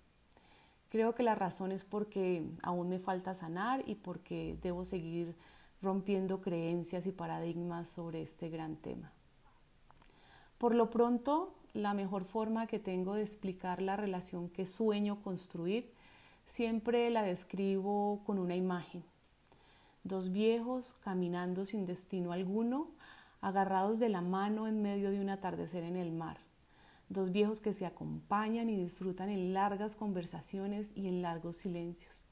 Creo 0.89 1.15
que 1.15 1.23
la 1.23 1.33
razón 1.33 1.71
es 1.71 1.85
porque 1.85 2.45
aún 2.61 2.89
me 2.89 2.99
falta 2.99 3.33
sanar 3.33 3.83
y 3.87 3.95
porque 3.95 4.57
debo 4.61 4.83
seguir 4.83 5.35
rompiendo 5.81 6.41
creencias 6.41 7.07
y 7.07 7.13
paradigmas 7.13 7.87
sobre 7.87 8.21
este 8.21 8.49
gran 8.49 8.75
tema. 8.75 9.13
Por 10.57 10.75
lo 10.75 10.89
pronto, 10.89 11.55
la 11.73 11.93
mejor 11.93 12.25
forma 12.25 12.67
que 12.67 12.79
tengo 12.79 13.13
de 13.13 13.21
explicar 13.21 13.81
la 13.81 13.95
relación 13.95 14.49
que 14.49 14.65
sueño 14.65 15.21
construir 15.21 15.93
siempre 16.45 17.09
la 17.09 17.23
describo 17.23 18.23
con 18.25 18.39
una 18.39 18.55
imagen. 18.55 19.03
Dos 20.05 20.31
viejos 20.31 20.95
caminando 21.01 21.65
sin 21.65 21.85
destino 21.85 22.31
alguno, 22.31 22.91
agarrados 23.41 23.99
de 23.99 24.07
la 24.07 24.21
mano 24.21 24.67
en 24.67 24.81
medio 24.81 25.11
de 25.11 25.19
un 25.19 25.29
atardecer 25.29 25.83
en 25.83 25.97
el 25.97 26.13
mar 26.13 26.37
dos 27.09 27.31
viejos 27.31 27.61
que 27.61 27.73
se 27.73 27.85
acompañan 27.85 28.69
y 28.69 28.75
disfrutan 28.75 29.29
en 29.29 29.53
largas 29.53 29.95
conversaciones 29.95 30.91
y 30.95 31.07
en 31.07 31.21
largos 31.21 31.57
silencios, 31.57 32.23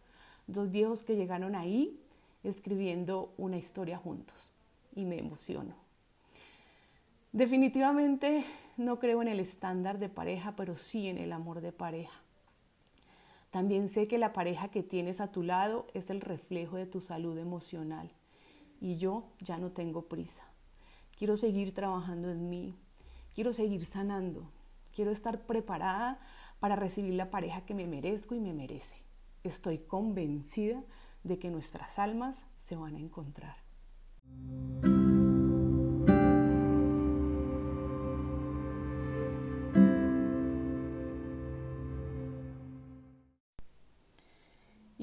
dos 0.48 0.72
viejos 0.72 1.04
que 1.04 1.16
llegaron 1.16 1.56
ahí 1.56 2.00
escribiendo 2.44 3.34
una 3.38 3.58
historia 3.58 3.98
juntos 3.98 4.52
y 4.96 5.06
me 5.06 5.18
emociono. 5.18 5.76
Definitivamente 7.32 8.46
no 8.78 9.00
creo 9.00 9.22
en 9.22 9.28
el 9.28 9.40
estándar 9.40 9.98
de 9.98 10.10
pareja, 10.10 10.56
pero 10.56 10.76
sí 10.76 11.08
en 11.08 11.18
el 11.18 11.32
amor 11.32 11.62
de 11.62 11.72
pareja. 11.72 12.23
También 13.54 13.88
sé 13.88 14.08
que 14.08 14.18
la 14.18 14.34
pareja 14.34 14.70
que 14.70 14.82
tienes 14.82 15.22
a 15.22 15.32
tu 15.32 15.44
lado 15.44 15.86
es 15.94 16.10
el 16.10 16.22
reflejo 16.22 16.76
de 16.76 16.88
tu 16.88 17.02
salud 17.02 17.38
emocional 17.38 18.12
y 18.82 18.96
yo 18.96 19.30
ya 19.42 19.60
no 19.60 19.72
tengo 19.72 20.10
prisa. 20.10 20.42
Quiero 21.16 21.38
seguir 21.38 21.72
trabajando 21.72 22.32
en 22.32 22.50
mí, 22.50 22.76
quiero 23.36 23.54
seguir 23.54 23.86
sanando, 23.86 24.50
Quiero 24.92 25.12
estar 25.12 25.46
preparada 25.46 26.20
para 26.60 26.76
recibir 26.76 27.16
la 27.16 27.32
pareja 27.32 27.62
que 27.62 27.74
me 27.74 27.88
merezco 27.88 28.36
y 28.36 28.40
me 28.40 28.54
merece. 28.54 28.96
Estoy 29.44 29.80
convencida 29.80 30.84
de 31.24 31.40
que 31.40 31.50
nuestras 31.50 31.98
almas 31.98 32.46
se 32.60 32.76
van 32.76 32.96
a 32.96 33.00
encontrar. 33.00 33.58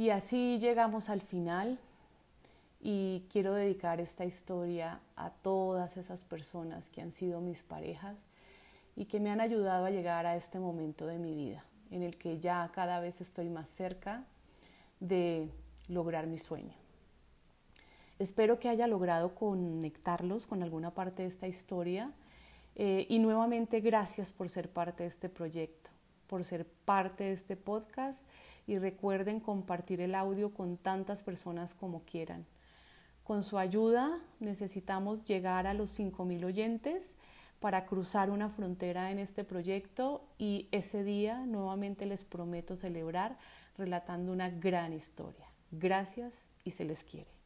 Y 0.00 0.08
así 0.08 0.58
llegamos 0.58 1.10
al 1.10 1.20
final. 1.20 1.78
Y 2.80 3.26
quiero 3.30 3.52
dedicar 3.52 4.00
esta 4.00 4.24
historia 4.24 4.98
a 5.14 5.28
todas 5.28 5.98
esas 5.98 6.24
personas 6.24 6.88
que 6.88 7.02
han 7.02 7.12
sido 7.12 7.42
mis 7.42 7.62
parejas 7.62 8.16
y 8.96 9.04
que 9.04 9.20
me 9.20 9.28
han 9.28 9.42
ayudado 9.42 9.84
a 9.84 9.90
llegar 9.90 10.24
a 10.24 10.36
este 10.36 10.58
momento 10.58 11.06
de 11.06 11.18
mi 11.18 11.34
vida 11.34 11.66
en 11.90 12.02
el 12.02 12.16
que 12.16 12.40
ya 12.40 12.70
cada 12.72 12.98
vez 12.98 13.20
estoy 13.20 13.50
más 13.50 13.68
cerca 13.68 14.24
de 15.00 15.50
lograr 15.86 16.26
mi 16.26 16.38
sueño. 16.38 16.72
Espero 18.18 18.58
que 18.58 18.70
haya 18.70 18.86
logrado 18.86 19.34
conectarlos 19.34 20.46
con 20.46 20.62
alguna 20.62 20.92
parte 20.92 21.24
de 21.24 21.28
esta 21.28 21.46
historia. 21.46 22.10
Eh, 22.74 23.04
y 23.10 23.18
nuevamente 23.18 23.80
gracias 23.80 24.32
por 24.32 24.48
ser 24.48 24.70
parte 24.70 25.02
de 25.02 25.10
este 25.10 25.28
proyecto, 25.28 25.90
por 26.26 26.42
ser 26.44 26.64
parte 26.86 27.24
de 27.24 27.32
este 27.32 27.54
podcast 27.54 28.24
y 28.70 28.78
recuerden 28.78 29.40
compartir 29.40 30.00
el 30.00 30.14
audio 30.14 30.54
con 30.54 30.76
tantas 30.76 31.22
personas 31.22 31.74
como 31.74 32.04
quieran. 32.04 32.46
Con 33.24 33.42
su 33.42 33.58
ayuda 33.58 34.20
necesitamos 34.38 35.24
llegar 35.24 35.66
a 35.66 35.74
los 35.74 35.98
5.000 35.98 36.44
oyentes 36.44 37.16
para 37.58 37.84
cruzar 37.84 38.30
una 38.30 38.48
frontera 38.48 39.10
en 39.10 39.18
este 39.18 39.42
proyecto 39.42 40.22
y 40.38 40.68
ese 40.70 41.02
día 41.02 41.44
nuevamente 41.46 42.06
les 42.06 42.22
prometo 42.22 42.76
celebrar 42.76 43.38
relatando 43.76 44.30
una 44.30 44.50
gran 44.50 44.92
historia. 44.92 45.46
Gracias 45.72 46.32
y 46.62 46.70
se 46.70 46.84
les 46.84 47.02
quiere. 47.02 47.39